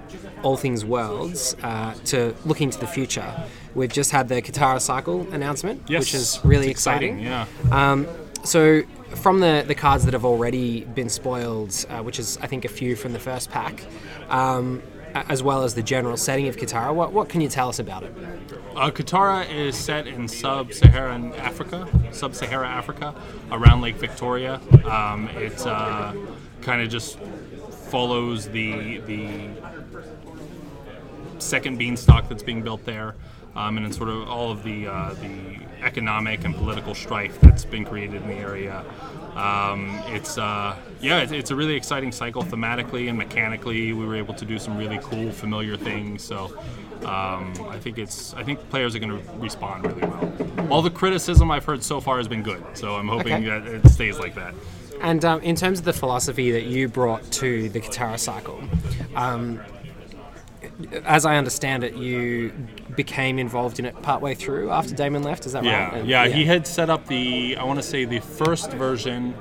all 0.42 0.56
things 0.56 0.84
worlds 0.84 1.56
uh, 1.62 1.94
to 2.06 2.34
looking 2.44 2.70
to 2.70 2.78
the 2.78 2.86
future, 2.86 3.44
we've 3.74 3.92
just 3.92 4.10
had 4.10 4.28
the 4.28 4.42
Kitara 4.42 4.80
cycle 4.80 5.26
announcement, 5.32 5.82
Yes, 5.88 6.00
which 6.00 6.14
is 6.14 6.40
really 6.44 6.66
it's 6.70 6.78
exciting. 6.80 7.20
exciting. 7.20 7.68
Yeah. 7.70 7.90
Um, 7.92 8.06
so, 8.44 8.82
from 9.16 9.40
the, 9.40 9.64
the 9.66 9.74
cards 9.74 10.04
that 10.04 10.12
have 10.14 10.24
already 10.24 10.84
been 10.84 11.08
spoiled, 11.08 11.74
uh, 11.88 12.02
which 12.02 12.18
is 12.18 12.38
I 12.42 12.46
think 12.46 12.64
a 12.64 12.68
few 12.68 12.94
from 12.94 13.12
the 13.12 13.18
first 13.18 13.50
pack, 13.50 13.82
um, 14.28 14.82
as 15.14 15.42
well 15.42 15.64
as 15.64 15.74
the 15.74 15.82
general 15.82 16.16
setting 16.16 16.46
of 16.48 16.56
Kitara, 16.56 16.94
what, 16.94 17.12
what 17.12 17.28
can 17.28 17.40
you 17.40 17.48
tell 17.48 17.68
us 17.68 17.78
about 17.78 18.02
it? 18.04 18.14
Uh, 18.76 18.90
Kitara 18.90 19.48
is 19.50 19.76
set 19.76 20.06
in 20.06 20.28
sub-Saharan 20.28 21.32
Africa, 21.34 21.88
sub-Sahara 22.12 22.68
Africa, 22.68 23.14
around 23.50 23.80
Lake 23.80 23.96
Victoria. 23.96 24.60
Um, 24.84 25.28
it 25.30 25.66
uh, 25.66 26.12
kind 26.60 26.82
of 26.82 26.88
just 26.90 27.18
follows 27.88 28.48
the 28.48 28.98
the 29.00 29.48
second 31.38 31.78
beanstalk 31.78 32.28
that's 32.28 32.42
being 32.42 32.62
built 32.62 32.84
there, 32.84 33.14
um, 33.56 33.76
and 33.76 33.86
then 33.86 33.92
sort 33.92 34.08
of 34.08 34.28
all 34.28 34.50
of 34.50 34.62
the 34.64 34.86
uh, 34.86 35.14
the 35.14 35.58
economic 35.82 36.44
and 36.44 36.54
political 36.56 36.94
strife 36.94 37.40
that's 37.40 37.64
been 37.64 37.84
created 37.84 38.22
in 38.22 38.28
the 38.28 38.34
area. 38.34 38.84
Um, 39.36 40.00
it's 40.08 40.36
uh, 40.38 40.76
yeah, 41.00 41.20
it's, 41.20 41.32
it's 41.32 41.50
a 41.50 41.56
really 41.56 41.74
exciting 41.74 42.10
cycle 42.12 42.42
thematically 42.42 43.08
and 43.08 43.16
mechanically. 43.16 43.92
We 43.92 44.04
were 44.04 44.16
able 44.16 44.34
to 44.34 44.44
do 44.44 44.58
some 44.58 44.76
really 44.76 44.98
cool, 45.02 45.30
familiar 45.30 45.76
things. 45.76 46.24
So 46.24 46.58
um, 47.04 47.52
I 47.70 47.78
think 47.78 47.98
it's 47.98 48.34
I 48.34 48.42
think 48.42 48.58
players 48.70 48.96
are 48.96 48.98
going 48.98 49.16
to 49.22 49.32
respond 49.34 49.86
really 49.86 50.00
well. 50.02 50.32
All 50.70 50.82
the 50.82 50.90
criticism 50.90 51.50
I've 51.50 51.64
heard 51.64 51.82
so 51.84 52.00
far 52.00 52.16
has 52.16 52.26
been 52.26 52.42
good, 52.42 52.64
so 52.74 52.96
I'm 52.96 53.08
hoping 53.08 53.34
Okay. 53.34 53.46
that 53.46 53.66
it 53.66 53.88
stays 53.88 54.18
like 54.18 54.34
that. 54.34 54.54
And 55.00 55.24
um, 55.24 55.40
in 55.42 55.56
terms 55.56 55.78
of 55.78 55.84
the 55.84 55.92
philosophy 55.92 56.50
that 56.52 56.64
you 56.64 56.88
brought 56.88 57.22
to 57.32 57.68
the 57.68 57.80
Kitara 57.80 58.18
cycle, 58.18 58.60
um, 59.14 59.60
as 61.04 61.24
I 61.24 61.36
understand 61.36 61.84
it, 61.84 61.94
you 61.94 62.52
became 62.96 63.38
involved 63.38 63.78
in 63.78 63.84
it 63.84 64.00
partway 64.02 64.34
through 64.34 64.70
after 64.70 64.94
Damon 64.94 65.22
left. 65.22 65.46
Is 65.46 65.52
that 65.52 65.64
Yeah, 65.64 65.90
right? 65.90 66.04
yeah, 66.04 66.26
He 66.28 66.44
had 66.44 66.66
set 66.66 66.90
up 66.90 67.06
the 67.06 67.56
I 67.56 67.64
want 67.64 67.78
to 67.78 67.82
say 67.82 68.04
the 68.04 68.20
first 68.20 68.72
version 68.72 69.34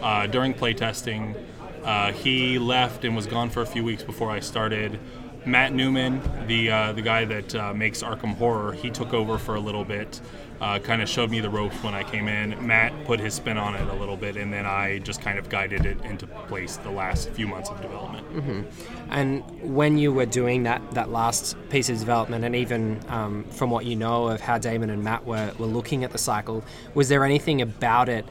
uh, 0.00 0.26
during 0.26 0.54
playtesting. 0.54 1.36
Uh, 1.84 2.12
he 2.12 2.58
left 2.58 3.04
and 3.04 3.16
was 3.16 3.26
gone 3.26 3.50
for 3.50 3.62
a 3.62 3.66
few 3.66 3.82
weeks 3.82 4.02
before 4.02 4.30
I 4.30 4.40
started. 4.40 4.98
Matt 5.46 5.72
Newman, 5.72 6.20
the 6.46 6.70
uh, 6.70 6.92
the 6.92 7.02
guy 7.02 7.24
that 7.24 7.54
uh, 7.54 7.74
makes 7.74 8.02
Arkham 8.02 8.34
Horror, 8.36 8.72
he 8.72 8.90
took 8.90 9.14
over 9.14 9.38
for 9.38 9.54
a 9.54 9.60
little 9.60 9.84
bit. 9.84 10.20
Uh, 10.60 10.78
kind 10.78 11.00
of 11.00 11.08
showed 11.08 11.30
me 11.30 11.40
the 11.40 11.48
ropes 11.48 11.82
when 11.82 11.94
I 11.94 12.02
came 12.02 12.28
in. 12.28 12.66
Matt 12.66 12.92
put 13.06 13.18
his 13.18 13.32
spin 13.32 13.56
on 13.56 13.74
it 13.74 13.88
a 13.88 13.94
little 13.94 14.18
bit, 14.18 14.36
and 14.36 14.52
then 14.52 14.66
I 14.66 14.98
just 14.98 15.22
kind 15.22 15.38
of 15.38 15.48
guided 15.48 15.86
it 15.86 15.98
into 16.04 16.26
place 16.26 16.76
the 16.76 16.90
last 16.90 17.30
few 17.30 17.48
months 17.48 17.70
of 17.70 17.80
development. 17.80 18.66
And 19.08 19.42
when 19.62 19.96
you 19.96 20.12
were 20.12 20.26
doing 20.26 20.64
that, 20.64 20.82
that 20.90 21.10
last 21.10 21.56
piece 21.70 21.88
of 21.88 21.98
development, 21.98 22.44
and 22.44 22.54
even 22.54 23.00
um, 23.08 23.44
from 23.44 23.70
what 23.70 23.86
you 23.86 23.96
know 23.96 24.28
of 24.28 24.42
how 24.42 24.58
Damon 24.58 24.90
and 24.90 25.02
Matt 25.02 25.24
were, 25.24 25.50
were 25.58 25.64
looking 25.64 26.04
at 26.04 26.10
the 26.10 26.18
cycle, 26.18 26.62
was 26.92 27.08
there 27.08 27.24
anything 27.24 27.62
about 27.62 28.10
it 28.10 28.26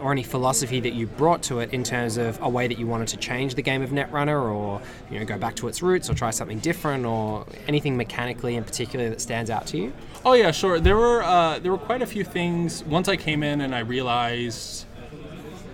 or 0.00 0.12
any 0.12 0.22
philosophy 0.22 0.80
that 0.80 0.94
you 0.94 1.06
brought 1.06 1.42
to 1.42 1.60
it 1.60 1.72
in 1.72 1.84
terms 1.84 2.16
of 2.16 2.40
a 2.40 2.48
way 2.48 2.66
that 2.66 2.78
you 2.78 2.86
wanted 2.86 3.08
to 3.08 3.16
change 3.16 3.54
the 3.54 3.62
game 3.62 3.82
of 3.82 3.90
Netrunner 3.90 4.42
or 4.52 4.80
you 5.10 5.18
know 5.18 5.24
go 5.24 5.38
back 5.38 5.54
to 5.56 5.68
its 5.68 5.82
roots 5.82 6.08
or 6.08 6.14
try 6.14 6.30
something 6.30 6.58
different 6.58 7.04
or 7.04 7.46
anything 7.68 7.96
mechanically 7.96 8.56
in 8.56 8.64
particular 8.64 9.08
that 9.10 9.20
stands 9.20 9.50
out 9.50 9.66
to 9.68 9.78
you? 9.78 9.92
Oh 10.24 10.32
yeah, 10.32 10.50
sure. 10.50 10.80
There 10.80 10.96
were 10.96 11.22
uh, 11.22 11.58
there 11.58 11.72
were 11.72 11.78
quite 11.78 12.02
a 12.02 12.06
few 12.06 12.24
things. 12.24 12.84
Once 12.84 13.08
I 13.08 13.16
came 13.16 13.42
in 13.42 13.60
and 13.60 13.74
I 13.74 13.80
realized 13.80 14.86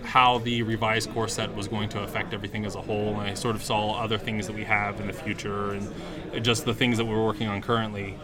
how 0.03 0.39
the 0.39 0.61
revised 0.63 1.09
core 1.13 1.29
set 1.29 1.55
was 1.55 1.69
going 1.69 1.87
to 1.87 2.01
affect 2.01 2.33
everything 2.33 2.65
as 2.65 2.75
a 2.75 2.81
whole, 2.81 3.19
and 3.19 3.21
I 3.21 3.33
sort 3.33 3.55
of 3.55 3.63
saw 3.63 3.93
other 3.93 4.17
things 4.17 4.45
that 4.47 4.55
we 4.55 4.65
have 4.65 4.99
in 4.99 5.07
the 5.07 5.13
future 5.13 5.71
and 5.71 6.43
just 6.43 6.65
the 6.65 6.73
things 6.73 6.97
that 6.97 7.05
we're 7.05 7.23
working 7.23 7.47
on 7.47 7.61
currently. 7.61 8.17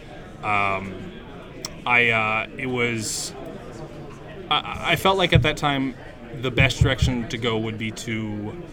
Um, 0.44 1.14
I 1.86 2.10
uh, 2.10 2.48
it 2.58 2.66
was 2.66 3.34
I, 4.50 4.92
I 4.92 4.96
felt 4.96 5.18
like 5.18 5.34
at 5.34 5.42
that 5.44 5.58
time 5.58 5.96
the 6.42 6.52
best 6.52 6.82
direction 6.82 7.28
to 7.30 7.38
go 7.38 7.58
would 7.58 7.78
be 7.78 7.92
to 7.92 8.64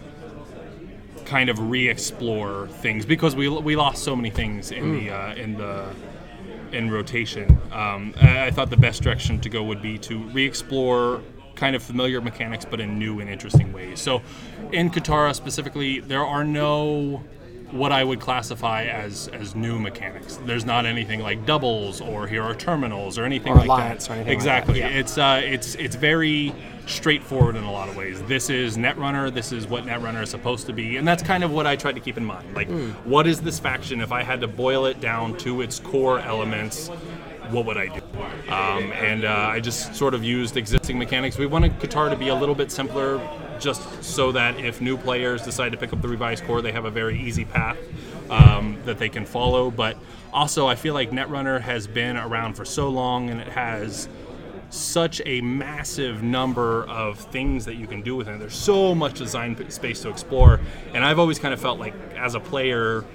kind 1.25 1.49
of 1.49 1.59
re-explore 1.59 2.67
things 2.67 3.05
because 3.05 3.35
we, 3.35 3.49
we 3.49 3.75
lost 3.75 4.03
so 4.03 4.15
many 4.15 4.29
things 4.29 4.71
in 4.71 4.93
the 4.93 5.09
uh, 5.09 5.33
in 5.35 5.57
the 5.57 5.85
in 6.71 6.91
rotation. 6.91 7.57
Um, 7.71 8.13
I, 8.21 8.47
I 8.47 8.51
thought 8.51 8.69
the 8.69 8.77
best 8.77 9.01
direction 9.01 9.39
to 9.41 9.49
go 9.49 9.63
would 9.63 9.81
be 9.81 9.97
to 9.99 10.19
re-explore 10.29 11.21
kind 11.55 11.75
of 11.75 11.81
familiar 11.81 12.21
mechanics, 12.21 12.65
but 12.65 12.81
in 12.81 12.99
new 12.99 13.19
and 13.21 13.29
interesting 13.29 13.71
ways. 13.71 14.01
So, 14.01 14.21
in 14.71 14.89
Kitara 14.89 15.33
specifically, 15.33 16.01
there 16.01 16.25
are 16.25 16.43
no 16.43 17.23
what 17.71 17.91
I 17.91 18.03
would 18.03 18.19
classify 18.19 18.83
as 18.85 19.27
as 19.29 19.55
new 19.55 19.79
mechanics. 19.79 20.37
There's 20.45 20.65
not 20.65 20.85
anything 20.85 21.19
like 21.21 21.45
doubles 21.45 21.99
or 22.01 22.27
here 22.27 22.43
are 22.43 22.55
terminals 22.55 23.17
or 23.17 23.25
anything 23.25 23.53
Or 23.53 23.55
like 23.57 23.65
alliance 23.65 24.07
that. 24.07 24.11
or 24.11 24.15
anything 24.15 24.29
like 24.29 24.35
exactly. 24.35 24.79
that, 24.81 24.91
yeah. 24.91 24.99
It's 24.99 25.17
uh, 25.17 25.41
it's 25.43 25.75
it's 25.75 25.95
very 25.95 26.53
straightforward 26.87 27.55
in 27.55 27.63
a 27.63 27.71
lot 27.71 27.89
of 27.89 27.95
ways. 27.97 28.21
This 28.23 28.49
is 28.49 28.77
Netrunner. 28.77 29.33
This 29.33 29.51
is 29.51 29.65
what 29.67 29.85
Netrunner 29.85 30.21
is 30.21 30.29
supposed 30.29 30.67
to 30.67 30.73
be, 30.73 30.97
and 30.97 31.07
that's 31.07 31.23
kind 31.23 31.43
of 31.43 31.51
what 31.51 31.65
I 31.65 31.75
tried 31.75 31.95
to 31.95 32.01
keep 32.01 32.15
in 32.17 32.23
mind. 32.25 32.53
Like, 32.55 32.67
Hmm. 32.67 32.91
what 33.09 33.25
is 33.25 33.41
this 33.41 33.57
faction? 33.59 34.01
If 34.01 34.11
I 34.11 34.21
had 34.21 34.39
to 34.41 34.47
boil 34.47 34.85
it 34.85 35.01
down 35.01 35.35
to 35.37 35.61
its 35.61 35.79
core 35.79 36.19
elements, 36.19 36.89
what 37.49 37.65
would 37.65 37.77
I 37.77 37.87
do? 37.87 38.01
Um, 38.51 38.91
and 38.93 39.25
uh, 39.25 39.29
I 39.51 39.59
just 39.59 39.95
sort 39.95 40.13
of 40.13 40.23
used 40.23 40.57
existing 40.57 40.99
mechanics. 40.99 41.37
We 41.39 41.47
wanted 41.47 41.79
Kitara 41.79 42.11
to 42.11 42.15
be 42.15 42.27
a 42.27 42.35
little 42.35 42.55
bit 42.55 42.71
simpler, 42.71 43.17
just 43.59 44.03
so 44.03 44.31
that 44.31 44.59
if 44.59 44.81
new 44.81 44.97
players 44.97 45.41
decide 45.41 45.71
to 45.71 45.77
pick 45.77 45.93
up 45.93 46.01
the 46.01 46.07
revised 46.07 46.43
core, 46.45 46.61
they 46.61 46.71
have 46.71 46.85
a 46.85 46.91
very 46.91 47.19
easy 47.19 47.45
path 47.45 47.77
um, 48.29 48.77
that 48.85 48.97
they 48.97 49.09
can 49.09 49.25
follow. 49.25 49.71
But 49.71 49.97
also, 50.33 50.67
I 50.67 50.75
feel 50.75 50.93
like 50.93 51.11
Netrunner 51.11 51.61
has 51.61 51.87
been 51.87 52.17
around 52.17 52.55
for 52.55 52.65
so 52.65 52.89
long, 52.89 53.29
and 53.29 53.39
it 53.39 53.47
has 53.47 54.09
such 54.69 55.21
a 55.25 55.41
massive 55.41 56.23
number 56.23 56.85
of 56.85 57.19
things 57.19 57.65
that 57.65 57.75
you 57.75 57.87
can 57.87 58.01
do 58.01 58.15
with 58.15 58.27
it. 58.27 58.39
There's 58.39 58.55
so 58.55 58.93
much 58.93 59.17
design 59.17 59.69
space 59.69 60.01
to 60.01 60.09
explore, 60.09 60.59
and 60.93 61.03
I've 61.05 61.19
always 61.19 61.39
kind 61.39 61.53
of 61.53 61.61
felt 61.61 61.79
like 61.79 61.93
as 62.15 62.35
a 62.35 62.39
player, 62.39 63.05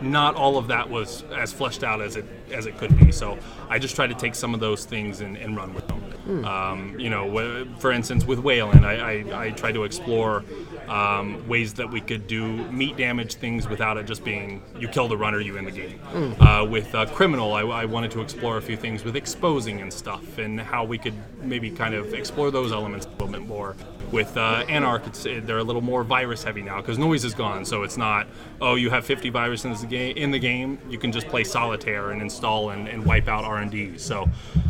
not 0.00 0.34
all 0.34 0.56
of 0.58 0.68
that 0.68 0.90
was 0.90 1.24
as 1.34 1.52
fleshed 1.52 1.82
out 1.82 2.00
as 2.00 2.16
it 2.16 2.26
as 2.52 2.66
it 2.66 2.76
could 2.78 2.96
be. 2.98 3.10
So 3.10 3.38
I 3.68 3.78
just 3.78 3.96
tried 3.96 4.08
to 4.08 4.14
take 4.14 4.34
some 4.34 4.54
of 4.54 4.60
those 4.60 4.84
things 4.84 5.20
and, 5.20 5.36
and 5.36 5.56
run 5.56 5.74
with 5.74 5.88
them. 5.88 5.93
Um, 6.26 6.98
you 6.98 7.10
know, 7.10 7.66
for 7.78 7.92
instance, 7.92 8.24
with 8.24 8.38
Weyland, 8.38 8.86
I, 8.86 8.94
I, 8.94 9.46
I 9.46 9.50
tried 9.50 9.72
to 9.72 9.84
explore 9.84 10.44
um, 10.88 11.46
ways 11.46 11.74
that 11.74 11.90
we 11.90 12.00
could 12.00 12.26
do 12.26 12.46
meat 12.70 12.96
damage 12.96 13.34
things 13.34 13.68
without 13.68 13.96
it 13.96 14.06
just 14.06 14.24
being 14.24 14.62
you 14.78 14.88
kill 14.88 15.08
the 15.08 15.16
runner, 15.16 15.40
you 15.40 15.56
end 15.56 15.66
the 15.66 15.70
game. 15.70 16.00
Uh, 16.40 16.64
with 16.64 16.94
uh, 16.94 17.06
Criminal, 17.06 17.52
I, 17.52 17.62
I 17.62 17.84
wanted 17.84 18.10
to 18.12 18.20
explore 18.20 18.56
a 18.56 18.62
few 18.62 18.76
things 18.76 19.04
with 19.04 19.16
exposing 19.16 19.80
and 19.80 19.92
stuff, 19.92 20.38
and 20.38 20.60
how 20.60 20.84
we 20.84 20.98
could 20.98 21.14
maybe 21.42 21.70
kind 21.70 21.94
of 21.94 22.14
explore 22.14 22.50
those 22.50 22.72
elements 22.72 23.06
a 23.06 23.10
little 23.10 23.28
bit 23.28 23.42
more. 23.46 23.76
With 24.12 24.36
uh, 24.36 24.64
Anarch, 24.68 25.06
it's, 25.06 25.24
they're 25.24 25.58
a 25.58 25.62
little 25.62 25.82
more 25.82 26.04
virus 26.04 26.44
heavy 26.44 26.62
now 26.62 26.80
because 26.80 26.98
noise 26.98 27.24
is 27.24 27.34
gone, 27.34 27.64
so 27.64 27.82
it's 27.82 27.96
not 27.96 28.26
oh 28.60 28.76
you 28.76 28.90
have 28.90 29.04
50 29.04 29.30
viruses 29.30 29.64
in 29.64 29.72
the 29.72 29.86
game. 29.86 30.16
In 30.16 30.30
the 30.30 30.38
game, 30.38 30.78
you 30.88 30.98
can 30.98 31.12
just 31.12 31.28
play 31.28 31.44
solitaire 31.44 32.10
and 32.10 32.22
install 32.22 32.70
and, 32.70 32.88
and 32.88 33.04
wipe 33.04 33.28
out 33.28 33.44
R 33.44 33.58
and 33.58 33.70
D. 33.70 33.98
So 33.98 34.28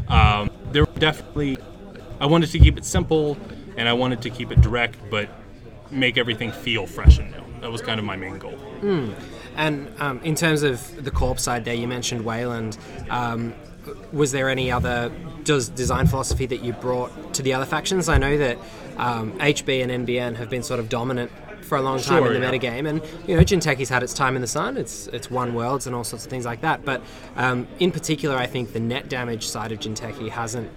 um, 0.08 0.50
there 0.72 0.83
definitely 0.98 1.56
I 2.20 2.26
wanted 2.26 2.50
to 2.50 2.58
keep 2.58 2.78
it 2.78 2.84
simple 2.84 3.36
and 3.76 3.88
I 3.88 3.92
wanted 3.92 4.22
to 4.22 4.30
keep 4.30 4.50
it 4.52 4.60
direct, 4.60 4.96
but 5.10 5.28
make 5.90 6.16
everything 6.16 6.52
feel 6.52 6.86
fresh 6.86 7.18
and 7.18 7.30
new. 7.30 7.60
That 7.60 7.72
was 7.72 7.80
kind 7.80 7.98
of 7.98 8.04
my 8.04 8.16
main 8.16 8.38
goal. 8.38 8.58
And 9.56 9.92
um, 10.00 10.20
in 10.20 10.34
terms 10.34 10.62
of 10.62 11.04
the 11.04 11.10
corp 11.10 11.38
side, 11.38 11.64
there 11.64 11.74
you 11.74 11.88
mentioned 11.88 12.24
Weyland. 12.24 12.76
Um, 13.10 13.54
was 14.12 14.32
there 14.32 14.48
any 14.48 14.70
other 14.72 15.12
does 15.44 15.68
design 15.68 16.06
philosophy 16.06 16.46
that 16.46 16.64
you 16.64 16.72
brought 16.72 17.34
to 17.34 17.42
the 17.42 17.52
other 17.52 17.66
factions? 17.66 18.08
I 18.08 18.18
know 18.18 18.38
that 18.38 18.58
um, 18.96 19.38
HB 19.38 19.82
and 19.82 20.06
NBN 20.06 20.36
have 20.36 20.48
been 20.48 20.62
sort 20.62 20.80
of 20.80 20.88
dominant 20.88 21.30
for 21.64 21.76
a 21.78 21.82
long 21.82 21.98
time 22.00 22.22
Sure, 22.22 22.32
in 22.34 22.40
the 22.40 22.46
yeah. 22.46 22.52
metagame, 22.52 22.88
and 22.88 23.02
you 23.26 23.36
know 23.36 23.42
Jinteki's 23.42 23.88
had 23.88 24.02
its 24.02 24.14
time 24.14 24.36
in 24.36 24.42
the 24.42 24.46
sun. 24.48 24.76
It's 24.76 25.06
it's 25.08 25.30
won 25.30 25.54
worlds 25.54 25.86
and 25.86 25.96
all 25.96 26.04
sorts 26.04 26.24
of 26.24 26.30
things 26.30 26.44
like 26.44 26.60
that. 26.60 26.84
But 26.84 27.02
um, 27.36 27.66
in 27.80 27.90
particular, 27.90 28.36
I 28.36 28.46
think 28.46 28.72
the 28.72 28.80
net 28.80 29.08
damage 29.08 29.46
side 29.48 29.72
of 29.72 29.78
Jinteki 29.80 30.28
hasn't 30.30 30.70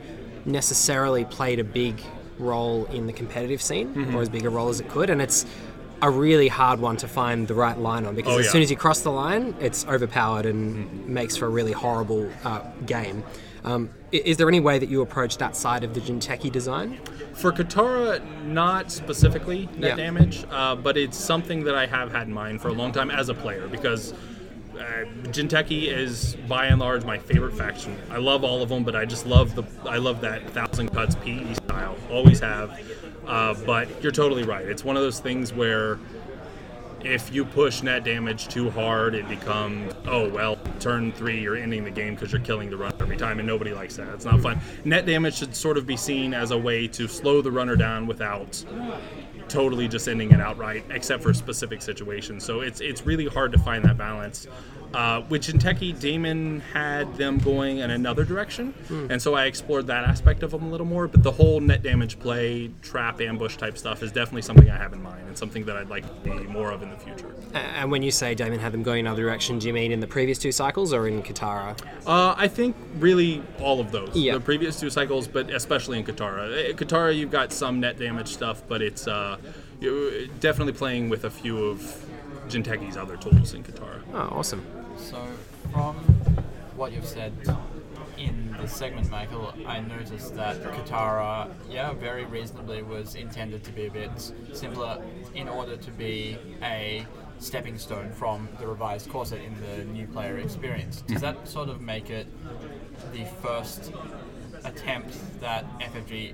necessarily 0.45 1.25
played 1.25 1.59
a 1.59 1.63
big 1.63 2.01
role 2.39 2.85
in 2.85 3.07
the 3.07 3.13
competitive 3.13 3.61
scene, 3.61 3.93
Mm-hmm. 3.93 4.15
or 4.15 4.21
as 4.21 4.29
big 4.29 4.45
a 4.45 4.49
role 4.49 4.69
as 4.69 4.79
it 4.79 4.89
could, 4.89 5.09
and 5.09 5.21
it's 5.21 5.45
a 6.03 6.09
really 6.11 6.47
hard 6.47 6.79
one 6.79 6.95
to 6.97 7.07
find 7.07 7.47
the 7.47 7.55
right 7.55 7.77
line 7.79 8.05
on 8.05 8.13
because 8.15 8.35
Oh, 8.35 8.37
as 8.39 8.45
yeah. 8.45 8.51
soon 8.51 8.61
as 8.61 8.69
you 8.69 8.77
cross 8.77 9.01
the 9.01 9.09
line, 9.11 9.55
it's 9.59 9.83
overpowered 9.87 10.45
and 10.45 11.07
makes 11.07 11.35
for 11.35 11.47
a 11.47 11.49
really 11.49 11.71
horrible 11.71 12.29
uh, 12.43 12.61
game. 12.85 13.23
Um, 13.67 13.89
is 14.13 14.37
there 14.37 14.47
any 14.47 14.61
way 14.61 14.79
that 14.79 14.87
you 14.87 15.01
approach 15.01 15.37
that 15.39 15.53
side 15.53 15.83
of 15.83 15.93
the 15.93 15.99
Jinteki 15.99 16.49
design? 16.49 16.97
For 17.33 17.51
Kitara, 17.51 18.23
not 18.45 18.93
specifically 18.93 19.67
net 19.75 19.89
Yeah. 19.89 19.95
damage, 19.97 20.45
uh, 20.49 20.75
but 20.75 20.95
it's 20.95 21.17
something 21.17 21.65
that 21.65 21.75
I 21.75 21.85
have 21.85 22.13
had 22.13 22.27
in 22.27 22.33
mind 22.33 22.61
for 22.61 22.69
a 22.69 22.73
long 22.73 22.93
time 22.93 23.11
as 23.11 23.27
a 23.27 23.33
player 23.33 23.67
because 23.67 24.13
uh, 24.79 25.03
Jinteki 25.31 25.87
is 25.91 26.37
by 26.47 26.67
and 26.67 26.79
large 26.79 27.03
my 27.03 27.17
favorite 27.17 27.53
faction. 27.57 27.97
I 28.09 28.17
love 28.19 28.45
all 28.45 28.61
of 28.61 28.69
them, 28.69 28.85
but 28.85 28.95
I 28.95 29.03
just 29.03 29.25
love 29.25 29.53
the 29.53 29.63
I 29.85 29.97
love 29.97 30.21
that 30.21 30.49
thousand 30.51 30.93
cuts 30.93 31.15
PE 31.15 31.53
style. 31.55 31.97
Always 32.09 32.39
have. 32.39 32.79
Uh, 33.27 33.53
but 33.65 34.01
you're 34.01 34.13
totally 34.13 34.43
right. 34.43 34.65
It's 34.65 34.85
one 34.85 34.95
of 34.95 35.01
those 35.01 35.19
things 35.19 35.51
where 35.51 35.99
if 37.03 37.33
you 37.33 37.43
push 37.43 37.83
net 37.83 38.03
damage 38.05 38.47
too 38.47 38.69
hard, 38.69 39.13
it 39.13 39.27
becomes 39.27 39.93
oh 40.07 40.29
well, 40.29 40.57
turn 40.79 41.11
three, 41.11 41.41
you're 41.41 41.57
ending 41.57 41.83
the 41.83 41.91
game 41.91 42.13
because 42.15 42.31
you're 42.31 42.41
killing 42.41 42.69
the 42.69 42.77
runner 42.77 42.96
every 43.07 43.15
time, 43.15 43.39
and 43.39 43.47
nobody 43.47 43.73
likes 43.73 43.95
that. 43.95 44.09
It's 44.09 44.25
not 44.25 44.41
fun. 44.41 44.59
Net 44.83 45.05
damage 45.05 45.35
should 45.35 45.55
sort 45.55 45.77
of 45.77 45.87
be 45.87 45.95
seen 45.95 46.33
as 46.33 46.51
a 46.51 46.57
way 46.57 46.89
to 46.89 47.07
slow 47.07 47.41
the 47.41 47.49
runner 47.49 47.77
down 47.77 48.05
without 48.05 48.61
totally 49.47 49.87
just 49.87 50.09
ending 50.09 50.31
it 50.31 50.41
outright, 50.41 50.83
except 50.89 51.23
for 51.23 51.33
specific 51.33 51.81
situations. 51.81 52.43
So 52.43 52.59
it's 52.59 52.81
it's 52.81 53.05
really 53.05 53.25
hard 53.25 53.53
to 53.53 53.59
find 53.59 53.85
that 53.85 53.97
balance. 53.97 54.45
Uh, 54.93 55.21
with 55.29 55.43
Jinteki, 55.43 55.99
Damon 55.99 56.61
had 56.61 57.15
them 57.17 57.37
going 57.39 57.79
in 57.79 57.91
another 57.91 58.23
direction, 58.23 58.73
and 59.09 59.21
so 59.21 59.35
I 59.35 59.45
explored 59.45 59.87
that 59.87 60.05
aspect 60.05 60.43
of 60.43 60.51
them 60.51 60.63
a 60.63 60.69
little 60.69 60.85
more. 60.85 61.07
But 61.07 61.23
the 61.23 61.31
whole 61.31 61.59
net 61.59 61.83
damage 61.83 62.19
play, 62.19 62.71
trap, 62.81 63.19
ambush 63.21 63.57
type 63.57 63.77
stuff 63.77 64.01
is 64.01 64.11
definitely 64.11 64.43
something 64.43 64.69
I 64.69 64.77
have 64.77 64.93
in 64.93 65.01
mind, 65.03 65.27
and 65.27 65.37
something 65.37 65.65
that 65.65 65.75
I'd 65.75 65.89
like 65.89 66.05
to 66.23 66.39
see 66.39 66.47
more 66.47 66.71
of 66.71 66.81
in 66.81 66.89
the 66.89 66.97
future. 66.97 67.35
And 67.53 67.91
when 67.91 68.01
you 68.01 68.11
say 68.11 68.33
Damon 68.33 68.59
had 68.59 68.71
them 68.71 68.81
going 68.81 69.01
in 69.01 69.07
another 69.07 69.23
direction, 69.23 69.59
do 69.59 69.67
you 69.67 69.73
mean 69.73 69.91
in 69.91 69.99
the 69.99 70.07
previous 70.07 70.37
two 70.39 70.51
cycles 70.51 70.93
or 70.93 71.07
in 71.07 71.21
Kitara? 71.21 71.77
Uh, 72.05 72.33
I 72.37 72.47
think 72.47 72.75
really 72.97 73.43
all 73.59 73.79
of 73.79 73.91
those. 73.91 74.15
Yeah. 74.15 74.33
The 74.33 74.39
previous 74.39 74.79
two 74.79 74.89
cycles, 74.89 75.27
but 75.27 75.49
especially 75.49 75.99
in 75.99 76.05
Kitara. 76.05 76.69
Eh, 76.69 76.73
Kitara, 76.73 77.15
you've 77.15 77.31
got 77.31 77.51
some 77.51 77.79
net 77.81 77.97
damage 77.99 78.29
stuff, 78.29 78.63
but 78.67 78.81
it's 78.81 79.07
uh, 79.07 79.37
definitely 80.39 80.73
playing 80.73 81.09
with 81.09 81.25
a 81.25 81.29
few 81.29 81.57
of 81.65 82.05
Jinteki's 82.47 82.95
other 82.95 83.17
tools 83.17 83.53
in 83.53 83.63
Kitara. 83.63 84.01
Oh, 84.13 84.37
awesome. 84.37 84.65
So, 84.97 85.25
from 85.71 85.95
what 86.75 86.91
you've 86.91 87.05
said 87.05 87.33
in 88.17 88.55
the 88.59 88.67
segment, 88.67 89.09
Michael, 89.09 89.53
I 89.65 89.79
noticed 89.79 90.35
that 90.35 90.61
Kitara, 90.61 91.49
yeah, 91.69 91.93
very 91.93 92.25
reasonably 92.25 92.81
was 92.81 93.15
intended 93.15 93.63
to 93.65 93.71
be 93.71 93.85
a 93.85 93.91
bit 93.91 94.11
simpler 94.53 95.01
in 95.33 95.47
order 95.47 95.77
to 95.77 95.91
be 95.91 96.37
a 96.61 97.05
stepping 97.39 97.77
stone 97.77 98.11
from 98.11 98.49
the 98.59 98.67
revised 98.67 99.09
core 99.09 99.25
set 99.25 99.39
in 99.41 99.55
the 99.61 99.85
new 99.85 100.07
player 100.07 100.37
experience. 100.37 101.01
Does 101.01 101.21
that 101.21 101.47
sort 101.47 101.69
of 101.69 101.81
make 101.81 102.09
it 102.09 102.27
the 103.13 103.25
first 103.41 103.91
attempt 104.63 105.15
that 105.39 105.65
FFG 105.79 106.33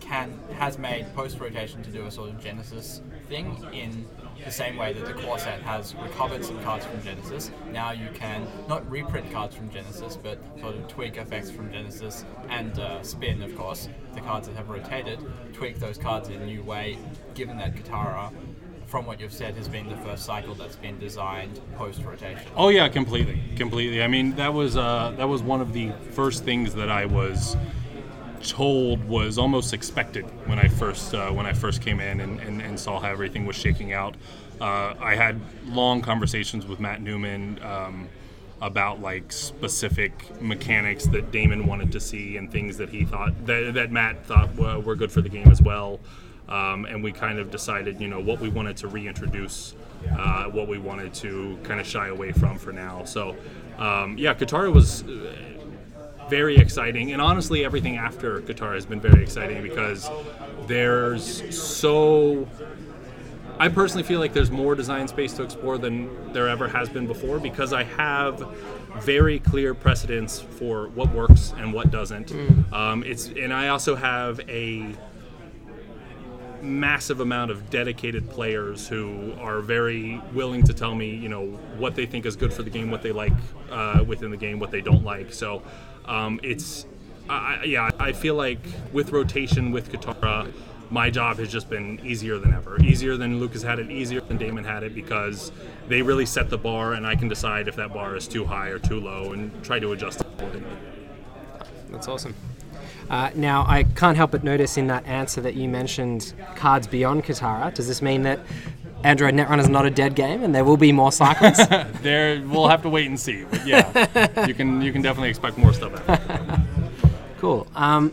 can 0.00 0.38
has 0.58 0.78
made 0.78 1.06
post 1.14 1.40
rotation 1.40 1.82
to 1.82 1.90
do 1.90 2.06
a 2.06 2.10
sort 2.10 2.30
of 2.30 2.42
Genesis 2.42 3.00
thing 3.28 3.56
in 3.72 4.06
the 4.44 4.50
same 4.50 4.76
way 4.76 4.92
that 4.92 5.06
the 5.06 5.22
core 5.22 5.38
set 5.38 5.60
has 5.62 5.94
recovered 5.96 6.44
some 6.44 6.62
cards 6.62 6.84
from 6.84 7.02
Genesis. 7.02 7.50
Now 7.72 7.92
you 7.92 8.08
can 8.14 8.46
not 8.68 8.88
reprint 8.90 9.30
cards 9.30 9.54
from 9.54 9.70
Genesis, 9.70 10.18
but 10.20 10.38
sort 10.60 10.74
of 10.74 10.88
tweak 10.88 11.16
effects 11.16 11.50
from 11.50 11.72
Genesis 11.72 12.24
and 12.48 12.78
uh, 12.78 13.02
spin, 13.02 13.42
of 13.42 13.56
course, 13.56 13.88
the 14.14 14.20
cards 14.20 14.48
that 14.48 14.56
have 14.56 14.68
rotated, 14.68 15.18
tweak 15.52 15.78
those 15.78 15.98
cards 15.98 16.28
in 16.28 16.40
a 16.42 16.46
new 16.46 16.62
way, 16.62 16.98
given 17.34 17.56
that 17.58 17.74
Kitara. 17.74 18.32
From 18.86 19.06
what 19.06 19.18
you've 19.18 19.32
said, 19.32 19.56
has 19.56 19.66
been 19.66 19.88
the 19.88 19.96
first 19.96 20.24
cycle 20.24 20.54
that's 20.54 20.76
been 20.76 20.98
designed 20.98 21.58
post 21.74 22.04
rotation. 22.04 22.46
Oh 22.54 22.68
yeah, 22.68 22.86
completely, 22.88 23.42
completely. 23.56 24.02
I 24.02 24.06
mean, 24.06 24.36
that 24.36 24.52
was 24.52 24.76
uh, 24.76 25.14
that 25.16 25.26
was 25.26 25.42
one 25.42 25.60
of 25.60 25.72
the 25.72 25.90
first 26.10 26.44
things 26.44 26.74
that 26.74 26.90
I 26.90 27.06
was 27.06 27.56
told 28.44 29.04
was 29.08 29.38
almost 29.38 29.72
expected 29.72 30.24
when 30.46 30.58
I 30.58 30.68
first 30.68 31.14
uh, 31.14 31.30
when 31.30 31.46
I 31.46 31.52
first 31.52 31.82
came 31.82 32.00
in 32.00 32.20
and, 32.20 32.40
and, 32.40 32.60
and 32.62 32.78
saw 32.78 33.00
how 33.00 33.10
everything 33.10 33.46
was 33.46 33.56
shaking 33.56 33.92
out. 33.92 34.16
Uh, 34.60 34.94
I 35.00 35.16
had 35.16 35.40
long 35.66 36.00
conversations 36.00 36.66
with 36.66 36.80
Matt 36.80 37.02
Newman. 37.02 37.60
Um, 37.62 38.08
about 38.62 39.00
like 39.00 39.30
specific 39.30 40.40
mechanics 40.40 41.06
that 41.08 41.30
Damon 41.30 41.66
wanted 41.66 41.92
to 41.92 42.00
see 42.00 42.38
and 42.38 42.50
things 42.50 42.78
that 42.78 42.88
he 42.88 43.04
thought 43.04 43.46
that, 43.46 43.74
that 43.74 43.92
Matt 43.92 44.24
thought 44.24 44.54
were, 44.56 44.96
good 44.96 45.12
for 45.12 45.20
the 45.20 45.28
game 45.28 45.50
as 45.50 45.60
well. 45.60 46.00
Um, 46.48 46.86
and 46.86 47.02
we 47.02 47.12
kind 47.12 47.38
of 47.38 47.50
decided, 47.50 48.00
you 48.00 48.08
know, 48.08 48.20
what 48.20 48.40
we 48.40 48.48
wanted 48.48 48.76
to 48.78 48.88
reintroduce, 48.88 49.74
uh, 50.18 50.44
what 50.44 50.66
we 50.66 50.78
wanted 50.78 51.12
to 51.14 51.58
kind 51.62 51.78
of 51.78 51.86
shy 51.86 52.08
away 52.08 52.32
from 52.32 52.58
for 52.58 52.72
now. 52.72 53.04
So, 53.04 53.36
um, 53.76 54.16
yeah, 54.16 54.32
Kitara 54.32 54.72
was 54.72 55.04
very 56.28 56.56
exciting, 56.56 57.12
and 57.12 57.20
honestly, 57.20 57.64
everything 57.64 57.96
after 57.96 58.40
Kitara 58.40 58.74
has 58.74 58.86
been 58.86 59.00
very 59.00 59.22
exciting 59.22 59.62
because 59.62 60.08
there's 60.66 61.56
so. 61.58 62.48
I 63.56 63.68
personally 63.68 64.02
feel 64.02 64.18
like 64.18 64.32
there's 64.32 64.50
more 64.50 64.74
design 64.74 65.06
space 65.06 65.32
to 65.34 65.44
explore 65.44 65.78
than 65.78 66.32
there 66.32 66.48
ever 66.48 66.66
has 66.66 66.88
been 66.88 67.06
before 67.06 67.38
because 67.38 67.72
I 67.72 67.84
have 67.84 68.44
very 68.98 69.38
clear 69.38 69.74
precedents 69.74 70.40
for 70.40 70.88
what 70.88 71.12
works 71.12 71.52
and 71.58 71.72
what 71.72 71.90
doesn't. 71.92 72.32
Um, 72.72 73.04
it's 73.04 73.28
and 73.28 73.52
I 73.52 73.68
also 73.68 73.94
have 73.94 74.40
a 74.48 74.94
massive 76.62 77.20
amount 77.20 77.50
of 77.50 77.68
dedicated 77.70 78.28
players 78.30 78.88
who 78.88 79.34
are 79.38 79.60
very 79.60 80.20
willing 80.32 80.62
to 80.64 80.72
tell 80.72 80.94
me, 80.94 81.10
you 81.14 81.28
know, 81.28 81.46
what 81.76 81.94
they 81.94 82.06
think 82.06 82.24
is 82.26 82.36
good 82.36 82.52
for 82.52 82.62
the 82.62 82.70
game, 82.70 82.90
what 82.90 83.02
they 83.02 83.12
like 83.12 83.32
uh, 83.70 84.02
within 84.06 84.30
the 84.30 84.36
game, 84.36 84.58
what 84.58 84.70
they 84.70 84.80
don't 84.80 85.04
like. 85.04 85.32
So 85.32 85.62
um, 86.04 86.40
it's, 86.42 86.86
I, 87.28 87.64
yeah, 87.64 87.90
I 87.98 88.12
feel 88.12 88.34
like 88.34 88.60
with 88.92 89.10
rotation 89.12 89.70
with 89.70 89.90
Kitara, 89.92 90.52
my 90.90 91.10
job 91.10 91.38
has 91.38 91.50
just 91.50 91.68
been 91.70 92.00
easier 92.04 92.38
than 92.38 92.52
ever. 92.54 92.80
Easier 92.82 93.16
than 93.16 93.40
Lukas 93.40 93.62
had 93.62 93.78
it, 93.78 93.90
easier 93.90 94.20
than 94.20 94.36
Damon 94.36 94.64
had 94.64 94.82
it 94.82 94.94
because 94.94 95.50
they 95.88 96.02
really 96.02 96.26
set 96.26 96.50
the 96.50 96.58
bar, 96.58 96.92
and 96.92 97.06
I 97.06 97.16
can 97.16 97.28
decide 97.28 97.68
if 97.68 97.76
that 97.76 97.92
bar 97.92 98.16
is 98.16 98.28
too 98.28 98.44
high 98.44 98.68
or 98.68 98.78
too 98.78 99.00
low 99.00 99.32
and 99.32 99.50
try 99.64 99.78
to 99.78 99.92
adjust 99.92 100.20
accordingly. 100.20 100.76
That's 101.90 102.08
awesome. 102.08 102.34
Uh, 103.10 103.30
now, 103.34 103.64
I 103.68 103.84
can't 103.84 104.16
help 104.16 104.30
but 104.30 104.44
notice 104.44 104.76
in 104.76 104.86
that 104.86 105.06
answer 105.06 105.40
that 105.42 105.54
you 105.54 105.68
mentioned 105.68 106.32
cards 106.56 106.86
beyond 106.86 107.24
Kitara. 107.24 107.74
Does 107.74 107.86
this 107.86 108.00
mean 108.00 108.22
that 108.22 108.40
Android 109.04 109.34
Netrunner 109.34 109.60
is 109.60 109.68
not 109.68 109.84
a 109.84 109.90
dead 109.90 110.14
game 110.14 110.42
and 110.42 110.54
there 110.54 110.64
will 110.64 110.78
be 110.78 110.90
more 110.90 111.12
cycles? 111.12 111.58
There, 112.00 112.42
we'll 112.46 112.68
have 112.68 112.82
to 112.82 112.88
wait 112.88 113.06
and 113.06 113.18
see. 113.18 113.44
But 113.44 113.66
yeah, 113.66 114.46
you 114.46 114.54
can 114.54 114.82
you 114.82 114.92
can 114.92 115.00
definitely 115.02 115.30
expect 115.30 115.56
more 115.56 115.72
stuff. 115.72 116.08
Out. 116.08 116.60
cool. 117.38 117.66
Um, 117.74 118.12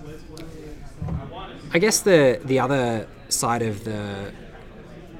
I 1.73 1.79
guess 1.79 2.01
the 2.01 2.39
the 2.45 2.59
other 2.59 3.07
side 3.29 3.61
of 3.61 3.83
the 3.83 4.31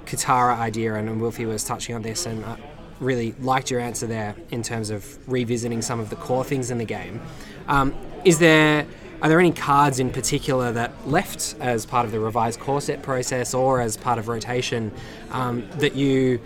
Kitara 0.06 0.58
idea, 0.58 0.96
and 0.96 1.20
Wolfie 1.20 1.46
was 1.46 1.64
touching 1.64 1.96
on 1.96 2.02
this, 2.02 2.26
and 2.26 2.46
I 2.46 2.58
really 3.00 3.34
liked 3.40 3.72
your 3.72 3.80
answer 3.80 4.08
there 4.08 4.36
in 4.52 4.64
terms 4.64 4.90
of 4.90 5.18
revisiting 5.30 5.82
some 5.82 6.00
of 6.00 6.10
the 6.10 6.16
core 6.16 6.44
things 6.44 6.72
in 6.72 6.78
the 6.78 6.86
game. 6.86 7.22
Um, 7.68 7.94
is 8.24 8.40
there 8.40 8.86
are 9.22 9.30
there 9.30 9.40
any 9.40 9.52
cards 9.52 10.00
in 10.00 10.10
particular 10.10 10.72
that 10.72 11.08
left 11.08 11.56
as 11.60 11.86
part 11.86 12.06
of 12.06 12.12
the 12.12 12.20
revised 12.20 12.60
core 12.60 12.82
set 12.82 13.04
process 13.04 13.54
or 13.54 13.80
as 13.80 13.96
part 13.96 14.18
of 14.18 14.28
rotation 14.28 14.92
um, 15.32 15.68
that 15.78 15.96
you 15.96 16.40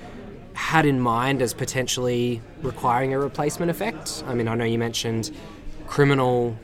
had 0.53 0.85
in 0.85 0.99
mind 0.99 1.41
as 1.41 1.53
potentially 1.53 2.41
requiring 2.61 3.13
a 3.13 3.19
replacement 3.19 3.71
effect? 3.71 4.23
I 4.27 4.33
mean, 4.33 4.47
I 4.47 4.55
know 4.55 4.65
you 4.65 4.77
mentioned 4.77 5.31
criminal 5.88 6.57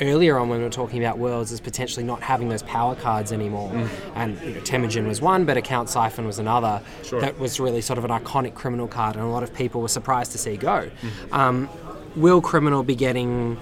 earlier 0.00 0.38
on 0.38 0.48
when 0.48 0.58
we 0.58 0.64
were 0.64 0.70
talking 0.70 1.02
about 1.02 1.18
worlds 1.18 1.50
as 1.50 1.60
potentially 1.60 2.04
not 2.04 2.22
having 2.22 2.48
those 2.48 2.62
power 2.62 2.94
cards 2.94 3.32
anymore. 3.32 3.72
And 4.14 4.40
you 4.42 4.54
know, 4.54 4.60
Temujin 4.60 5.08
was 5.08 5.20
one, 5.20 5.44
but 5.44 5.56
Account 5.56 5.88
Siphon 5.88 6.26
was 6.26 6.38
another. 6.38 6.82
Sure. 7.04 7.20
That 7.20 7.38
was 7.38 7.58
really 7.58 7.80
sort 7.80 7.98
of 7.98 8.04
an 8.04 8.10
iconic 8.10 8.54
criminal 8.54 8.86
card, 8.86 9.16
and 9.16 9.24
a 9.24 9.28
lot 9.28 9.42
of 9.42 9.52
people 9.52 9.80
were 9.80 9.88
surprised 9.88 10.32
to 10.32 10.38
see 10.38 10.56
go. 10.56 10.90
Um, 11.32 11.68
will 12.16 12.40
criminal 12.40 12.82
be 12.82 12.94
getting 12.94 13.58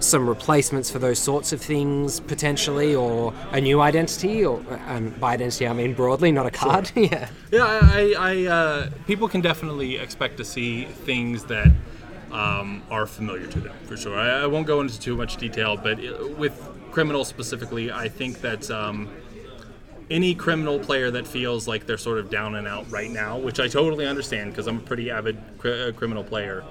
some 0.00 0.28
replacements 0.28 0.90
for 0.90 0.98
those 0.98 1.18
sorts 1.18 1.52
of 1.52 1.60
things 1.60 2.20
potentially, 2.20 2.94
or 2.94 3.32
a 3.52 3.60
new 3.60 3.80
identity? 3.80 4.44
Or 4.44 4.62
and 4.86 5.18
by 5.20 5.34
identity 5.34 5.66
I 5.66 5.72
mean 5.72 5.94
broadly, 5.94 6.32
not 6.32 6.46
a 6.46 6.50
card. 6.50 6.90
yeah. 6.96 7.28
Yeah, 7.50 7.64
I, 7.64 8.14
I, 8.18 8.44
uh, 8.46 8.90
people 9.06 9.28
can 9.28 9.40
definitely 9.40 9.96
expect 9.96 10.36
to 10.38 10.44
see 10.44 10.84
things 10.84 11.44
that 11.44 11.70
um, 12.32 12.82
are 12.90 13.06
familiar 13.06 13.46
to 13.46 13.60
them 13.60 13.76
for 13.86 13.96
sure. 13.96 14.18
I, 14.18 14.42
I 14.42 14.46
won't 14.46 14.66
go 14.66 14.80
into 14.80 14.98
too 14.98 15.16
much 15.16 15.36
detail, 15.36 15.76
but 15.76 16.00
it, 16.00 16.36
with 16.36 16.60
criminal 16.90 17.24
specifically, 17.24 17.90
I 17.90 18.08
think 18.08 18.40
that 18.40 18.70
um, 18.70 19.08
any 20.10 20.34
criminal 20.34 20.78
player 20.78 21.10
that 21.12 21.26
feels 21.26 21.66
like 21.66 21.86
they're 21.86 21.98
sort 21.98 22.18
of 22.18 22.30
down 22.30 22.56
and 22.56 22.68
out 22.68 22.90
right 22.90 23.10
now, 23.10 23.38
which 23.38 23.60
I 23.60 23.68
totally 23.68 24.06
understand 24.06 24.50
because 24.50 24.66
I'm 24.66 24.78
a 24.78 24.82
pretty 24.82 25.10
avid 25.10 25.38
cri- 25.58 25.88
uh, 25.88 25.92
criminal 25.92 26.24
player. 26.24 26.64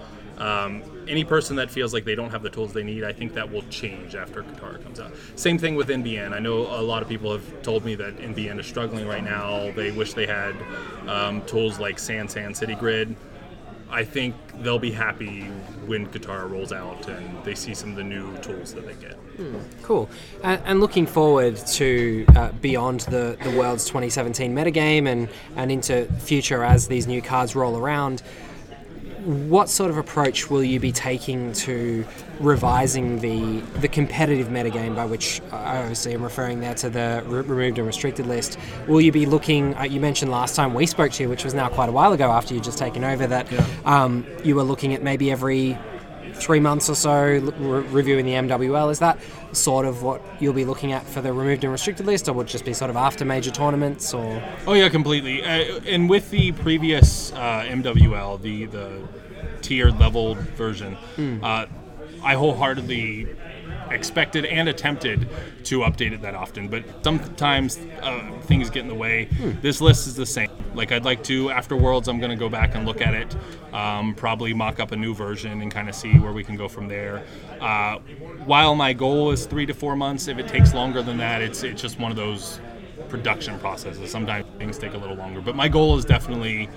Um, 0.43 0.83
any 1.07 1.23
person 1.23 1.55
that 1.55 1.71
feels 1.71 1.93
like 1.93 2.03
they 2.03 2.15
don't 2.15 2.29
have 2.29 2.43
the 2.43 2.49
tools 2.49 2.73
they 2.73 2.83
need, 2.83 3.05
I 3.05 3.13
think 3.13 3.33
that 3.33 3.49
will 3.49 3.61
change 3.69 4.13
after 4.13 4.43
Kitara 4.43 4.83
comes 4.83 4.99
out. 4.99 5.13
Same 5.37 5.57
thing 5.57 5.75
with 5.75 5.87
NBN. 5.87 6.33
I 6.33 6.39
know 6.39 6.63
a 6.63 6.83
lot 6.83 7.01
of 7.01 7.07
people 7.07 7.31
have 7.31 7.61
told 7.61 7.85
me 7.85 7.95
that 7.95 8.17
NBN 8.17 8.59
is 8.59 8.65
struggling 8.65 9.07
right 9.07 9.23
now. 9.23 9.71
They 9.71 9.91
wish 9.91 10.13
they 10.13 10.27
had 10.27 10.53
um, 11.07 11.43
tools 11.45 11.79
like 11.79 11.97
Sand 11.97 12.29
City 12.29 12.75
Grid. 12.75 13.15
I 13.89 14.03
think 14.03 14.35
they'll 14.61 14.79
be 14.79 14.91
happy 14.91 15.43
when 15.85 16.07
Kitara 16.07 16.49
rolls 16.49 16.73
out 16.73 17.07
and 17.07 17.41
they 17.45 17.55
see 17.55 17.73
some 17.73 17.91
of 17.91 17.95
the 17.95 18.03
new 18.03 18.35
tools 18.39 18.73
that 18.73 18.85
they 18.85 18.95
get. 18.95 19.17
Cool. 19.81 20.09
And, 20.43 20.61
and 20.65 20.79
looking 20.81 21.05
forward 21.05 21.55
to 21.55 22.25
uh, 22.35 22.51
beyond 22.53 23.01
the, 23.01 23.37
the 23.43 23.51
World's 23.51 23.85
2017 23.85 24.53
metagame 24.53 25.07
and, 25.07 25.29
and 25.55 25.71
into 25.71 26.05
future 26.19 26.65
as 26.65 26.87
these 26.87 27.07
new 27.07 27.21
cards 27.21 27.55
roll 27.55 27.77
around, 27.77 28.23
what 29.25 29.69
sort 29.69 29.89
of 29.89 29.97
approach 29.97 30.49
will 30.49 30.63
you 30.63 30.79
be 30.79 30.91
taking 30.91 31.53
to 31.53 32.05
revising 32.39 33.19
the 33.19 33.61
the 33.79 33.87
competitive 33.87 34.47
metagame, 34.47 34.95
by 34.95 35.05
which 35.05 35.41
I 35.51 35.77
obviously 35.77 36.13
am 36.13 36.23
referring 36.23 36.59
there 36.59 36.73
to 36.75 36.89
the 36.89 37.23
re- 37.25 37.41
removed 37.41 37.77
and 37.77 37.87
restricted 37.87 38.27
list? 38.27 38.57
Will 38.87 39.01
you 39.01 39.11
be 39.11 39.25
looking? 39.25 39.75
Uh, 39.75 39.83
you 39.83 39.99
mentioned 39.99 40.31
last 40.31 40.55
time 40.55 40.73
we 40.73 40.85
spoke 40.85 41.11
to 41.13 41.23
you, 41.23 41.29
which 41.29 41.43
was 41.43 41.53
now 41.53 41.69
quite 41.69 41.89
a 41.89 41.91
while 41.91 42.13
ago 42.13 42.31
after 42.31 42.53
you 42.53 42.59
just 42.59 42.77
taken 42.77 43.03
over, 43.03 43.25
that 43.27 43.47
um, 43.85 44.25
you 44.43 44.55
were 44.55 44.63
looking 44.63 44.93
at 44.93 45.03
maybe 45.03 45.31
every 45.31 45.77
three 46.33 46.59
months 46.59 46.89
or 46.89 46.95
so 46.95 47.13
re- 47.21 47.39
reviewing 47.39 48.25
the 48.25 48.33
MWL. 48.33 48.91
Is 48.91 48.99
that 48.99 49.19
sort 49.51 49.85
of 49.85 50.01
what 50.03 50.21
you'll 50.39 50.53
be 50.53 50.65
looking 50.65 50.91
at 50.91 51.05
for 51.05 51.21
the 51.21 51.31
removed 51.31 51.63
and 51.63 51.71
restricted 51.71 52.05
list, 52.05 52.27
or 52.27 52.33
would 52.33 52.47
it 52.47 52.49
just 52.49 52.65
be 52.65 52.73
sort 52.73 52.89
of 52.89 52.95
after 52.95 53.25
major 53.25 53.51
tournaments, 53.51 54.13
or 54.13 54.41
Oh 54.67 54.73
yeah, 54.73 54.89
completely. 54.89 55.43
Uh, 55.43 55.79
and 55.85 56.09
with 56.09 56.29
the 56.31 56.51
previous 56.53 57.31
uh, 57.33 57.65
MWL, 57.67 58.41
the 58.41 58.65
the 58.65 59.01
tiered 59.61 59.99
leveled 59.99 60.37
version, 60.37 60.97
uh, 61.43 61.65
I 62.23 62.35
wholeheartedly 62.35 63.27
expected 63.91 64.45
and 64.45 64.69
attempted 64.69 65.27
to 65.65 65.79
update 65.79 66.11
it 66.11 66.21
that 66.21 66.35
often. 66.35 66.67
But 66.67 66.83
sometimes 67.03 67.79
uh, 68.01 68.31
things 68.43 68.69
get 68.69 68.81
in 68.81 68.87
the 68.87 68.95
way. 68.95 69.25
This 69.61 69.81
list 69.81 70.07
is 70.07 70.15
the 70.15 70.25
same. 70.25 70.49
Like 70.73 70.91
I'd 70.91 71.05
like 71.05 71.23
to 71.25 71.51
after 71.51 71.75
Worlds, 71.75 72.07
I'm 72.07 72.19
going 72.19 72.31
to 72.31 72.35
go 72.35 72.49
back 72.49 72.75
and 72.75 72.85
look 72.85 73.01
at 73.01 73.13
it, 73.13 73.35
um, 73.73 74.15
probably 74.15 74.53
mock 74.53 74.79
up 74.79 74.91
a 74.91 74.95
new 74.95 75.13
version 75.13 75.61
and 75.61 75.71
kind 75.71 75.89
of 75.89 75.95
see 75.95 76.17
where 76.19 76.33
we 76.33 76.43
can 76.43 76.55
go 76.55 76.67
from 76.67 76.87
there. 76.87 77.23
Uh, 77.59 77.99
while 78.45 78.75
my 78.75 78.93
goal 78.93 79.31
is 79.31 79.45
three 79.45 79.65
to 79.65 79.73
four 79.73 79.95
months, 79.95 80.27
if 80.27 80.37
it 80.37 80.47
takes 80.47 80.73
longer 80.73 81.01
than 81.01 81.17
that, 81.17 81.41
it's 81.41 81.63
it's 81.63 81.81
just 81.81 81.99
one 81.99 82.11
of 82.11 82.17
those 82.17 82.59
production 83.09 83.59
processes. 83.59 84.09
Sometimes 84.09 84.45
things 84.57 84.77
take 84.77 84.93
a 84.93 84.97
little 84.97 85.15
longer, 85.15 85.41
but 85.41 85.55
my 85.55 85.67
goal 85.67 85.97
is 85.97 86.05
definitely 86.05 86.69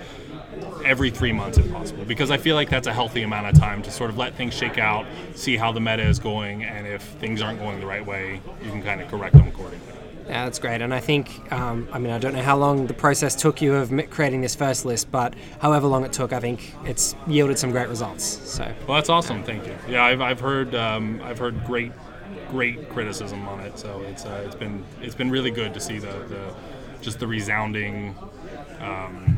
every 0.85 1.09
three 1.09 1.31
months 1.31 1.57
if 1.57 1.71
possible 1.71 2.05
because 2.05 2.31
I 2.31 2.37
feel 2.37 2.55
like 2.55 2.69
that's 2.69 2.87
a 2.87 2.93
healthy 2.93 3.23
amount 3.23 3.47
of 3.47 3.59
time 3.59 3.81
to 3.83 3.91
sort 3.91 4.09
of 4.09 4.17
let 4.17 4.35
things 4.35 4.53
shake 4.53 4.77
out, 4.77 5.05
see 5.35 5.57
how 5.57 5.71
the 5.71 5.79
meta 5.79 6.03
is 6.03 6.19
going, 6.19 6.63
and 6.63 6.87
if 6.87 7.01
things 7.01 7.41
aren't 7.41 7.59
going 7.59 7.79
the 7.79 7.85
right 7.85 8.05
way, 8.05 8.41
you 8.63 8.69
can 8.69 8.81
kind 8.81 9.01
of 9.01 9.09
correct 9.09 9.35
them 9.35 9.47
accordingly. 9.47 9.85
Yeah, 10.27 10.43
that's 10.43 10.59
great. 10.59 10.81
And 10.81 10.93
I 10.93 10.99
think, 10.99 11.51
um, 11.53 11.87
I 11.93 11.99
mean, 11.99 12.11
I 12.11 12.17
don't 12.17 12.33
know 12.33 12.41
how 12.41 12.57
long 12.57 12.85
the 12.87 12.93
process 12.93 13.33
took 13.33 13.61
you 13.61 13.75
of 13.75 13.93
creating 14.09 14.41
this 14.41 14.55
first 14.55 14.83
list, 14.83 15.09
but 15.09 15.33
however 15.59 15.87
long 15.87 16.03
it 16.03 16.11
took, 16.11 16.33
I 16.33 16.41
think 16.41 16.73
it's 16.83 17.15
yielded 17.27 17.57
some 17.57 17.71
great 17.71 17.87
results. 17.87 18.25
So, 18.25 18.69
Well, 18.87 18.95
that's 18.95 19.07
awesome. 19.09 19.43
Thank 19.43 19.65
you. 19.65 19.75
Yeah, 19.87 20.03
I've, 20.03 20.19
I've 20.19 20.39
heard 20.41 20.75
um, 20.75 21.21
I've 21.23 21.39
heard 21.39 21.63
great 21.65 21.93
great 22.49 22.89
criticism 22.89 23.47
on 23.47 23.59
it. 23.61 23.77
So 23.79 24.01
it's 24.01 24.25
uh, 24.25 24.43
it's 24.45 24.55
been 24.55 24.83
it's 25.01 25.15
been 25.15 25.29
really 25.29 25.51
good 25.51 25.73
to 25.73 25.79
see 25.79 25.99
the, 25.99 26.11
the 26.27 26.53
just 27.01 27.19
the 27.19 27.27
resounding. 27.27 28.15
Um, 28.79 29.36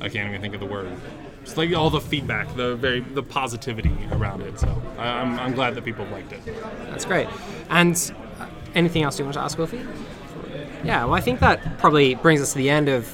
I 0.00 0.08
can't 0.08 0.28
even 0.28 0.40
think 0.40 0.54
of 0.54 0.60
the 0.60 0.66
word. 0.66 0.90
Just 1.44 1.56
like 1.56 1.74
all 1.74 1.90
the 1.90 2.00
feedback, 2.00 2.54
the 2.56 2.76
very 2.76 3.00
the 3.00 3.22
positivity 3.22 3.96
around 4.12 4.42
it. 4.42 4.58
So 4.60 4.82
I, 4.98 5.08
I'm, 5.08 5.38
I'm 5.38 5.54
glad 5.54 5.74
that 5.74 5.84
people 5.84 6.04
liked 6.06 6.32
it. 6.32 6.40
that's 6.90 7.04
great. 7.04 7.28
And 7.70 8.12
uh, 8.38 8.46
anything 8.74 9.02
else 9.02 9.18
you 9.18 9.24
want 9.24 9.34
to 9.34 9.40
ask, 9.40 9.56
Wolfie? 9.58 9.84
Yeah, 10.84 11.04
well, 11.04 11.14
I 11.14 11.20
think 11.20 11.40
that 11.40 11.78
probably 11.78 12.14
brings 12.16 12.40
us 12.40 12.52
to 12.52 12.58
the 12.58 12.70
end 12.70 12.88
of 12.88 13.06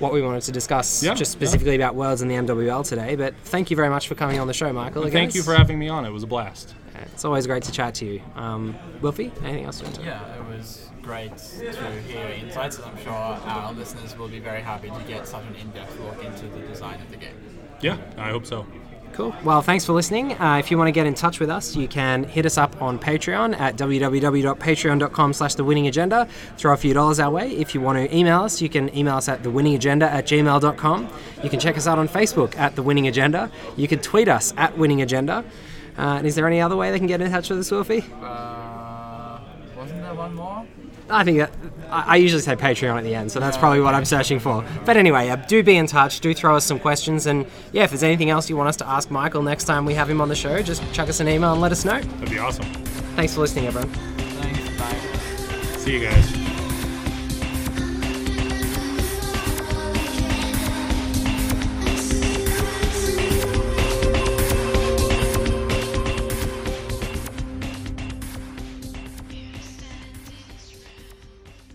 what 0.00 0.12
we 0.12 0.20
wanted 0.22 0.42
to 0.42 0.52
discuss, 0.52 1.02
Yeah, 1.02 1.14
just 1.14 1.34
yeah. 1.34 1.38
specifically 1.38 1.76
about 1.76 1.94
Worlds 1.94 2.22
and 2.22 2.30
the 2.30 2.34
MWL 2.34 2.84
today. 2.86 3.14
But 3.14 3.34
thank 3.44 3.70
you 3.70 3.76
very 3.76 3.88
much 3.88 4.08
for 4.08 4.16
coming 4.16 4.40
on 4.40 4.48
the 4.48 4.52
show, 4.54 4.72
Michael. 4.72 5.08
Thank 5.08 5.34
you 5.36 5.42
for 5.44 5.54
having 5.54 5.78
me 5.78 5.88
on. 5.88 6.04
It 6.04 6.10
was 6.10 6.24
a 6.24 6.26
blast. 6.26 6.74
It's 7.12 7.24
always 7.24 7.46
great 7.46 7.62
to 7.64 7.72
chat 7.72 7.94
to 7.96 8.06
you. 8.06 8.22
Um, 8.34 8.74
Wolfie, 9.00 9.30
anything 9.44 9.64
else 9.64 9.80
you 9.80 9.84
want 9.86 9.96
to 9.96 10.02
Yeah, 10.02 10.34
it 10.36 10.44
was 10.48 10.88
great 11.02 11.36
to 11.36 11.90
hear 12.02 12.28
your 12.28 12.30
insights, 12.30 12.76
and 12.78 12.86
I'm 12.86 12.96
sure 12.98 13.12
our 13.12 13.72
listeners 13.72 14.16
will 14.16 14.28
be 14.28 14.38
very 14.38 14.60
happy 14.60 14.90
to 14.90 15.00
get 15.06 15.26
such 15.26 15.44
an 15.44 15.54
in-depth 15.56 15.98
look 16.00 16.24
into 16.24 16.46
the 16.46 16.60
design 16.66 17.00
of 17.00 17.10
the 17.10 17.16
game. 17.16 17.34
Yeah, 17.80 17.98
I 18.16 18.30
hope 18.30 18.46
so. 18.46 18.66
Cool. 19.12 19.34
Well, 19.44 19.60
thanks 19.60 19.84
for 19.84 19.92
listening. 19.92 20.32
Uh, 20.40 20.56
if 20.56 20.70
you 20.70 20.78
want 20.78 20.88
to 20.88 20.92
get 20.92 21.06
in 21.06 21.12
touch 21.14 21.38
with 21.38 21.50
us, 21.50 21.76
you 21.76 21.86
can 21.86 22.24
hit 22.24 22.46
us 22.46 22.56
up 22.56 22.80
on 22.80 22.98
Patreon 22.98 23.58
at 23.60 23.76
www.patreon.com 23.76 25.32
slash 25.34 25.54
the 25.54 25.64
winning 25.64 25.86
agenda. 25.86 26.26
Throw 26.56 26.72
a 26.72 26.76
few 26.78 26.94
dollars 26.94 27.20
our 27.20 27.30
way. 27.30 27.50
If 27.50 27.74
you 27.74 27.82
want 27.82 27.98
to 27.98 28.16
email 28.16 28.40
us, 28.40 28.62
you 28.62 28.70
can 28.70 28.94
email 28.96 29.16
us 29.16 29.28
at 29.28 29.42
the 29.42 29.50
winning 29.50 29.74
agenda 29.74 30.10
at 30.10 30.26
gmail.com. 30.26 31.08
You 31.42 31.50
can 31.50 31.60
check 31.60 31.76
us 31.76 31.86
out 31.86 31.98
on 31.98 32.08
Facebook 32.08 32.56
at 32.56 32.74
the 32.74 32.82
winning 32.82 33.06
agenda. 33.06 33.50
You 33.76 33.86
can 33.86 33.98
tweet 33.98 34.28
us 34.28 34.54
at 34.56 34.78
winning 34.78 35.02
agenda. 35.02 35.44
Uh, 35.98 36.16
and 36.16 36.26
is 36.26 36.34
there 36.34 36.46
any 36.46 36.62
other 36.62 36.76
way 36.76 36.90
they 36.90 36.98
can 36.98 37.06
get 37.06 37.20
in 37.20 37.30
touch 37.30 37.50
with 37.50 37.58
us, 37.58 37.70
Wolfie? 37.70 38.02
Uh, 38.22 39.40
wasn't 39.76 40.00
there 40.00 40.14
one 40.14 40.34
more? 40.34 40.66
I 41.10 41.24
think 41.24 41.38
that 41.38 41.52
I 41.90 42.04
I 42.12 42.16
usually 42.16 42.42
say 42.42 42.56
Patreon 42.56 42.96
at 42.96 43.04
the 43.04 43.14
end, 43.14 43.30
so 43.30 43.40
that's 43.40 43.56
probably 43.56 43.80
what 43.80 43.94
I'm 43.94 44.04
searching 44.04 44.38
for. 44.38 44.64
But 44.84 44.96
anyway, 44.96 45.28
uh, 45.28 45.36
do 45.36 45.62
be 45.62 45.76
in 45.76 45.86
touch. 45.86 46.20
Do 46.20 46.32
throw 46.34 46.56
us 46.56 46.64
some 46.64 46.78
questions, 46.78 47.26
and 47.26 47.46
yeah, 47.72 47.84
if 47.84 47.90
there's 47.90 48.02
anything 48.02 48.30
else 48.30 48.48
you 48.48 48.56
want 48.56 48.68
us 48.68 48.76
to 48.76 48.88
ask 48.88 49.10
Michael 49.10 49.42
next 49.42 49.64
time 49.64 49.84
we 49.84 49.94
have 49.94 50.08
him 50.08 50.20
on 50.20 50.28
the 50.28 50.34
show, 50.36 50.62
just 50.62 50.82
chuck 50.92 51.08
us 51.08 51.20
an 51.20 51.28
email 51.28 51.52
and 51.52 51.60
let 51.60 51.72
us 51.72 51.84
know. 51.84 52.00
That'd 52.00 52.30
be 52.30 52.38
awesome. 52.38 52.64
Thanks 53.16 53.34
for 53.34 53.40
listening, 53.40 53.66
everyone. 53.66 53.90
Thanks, 53.90 54.78
bye. 54.78 55.76
See 55.78 55.94
you 55.98 56.08
guys. 56.08 56.41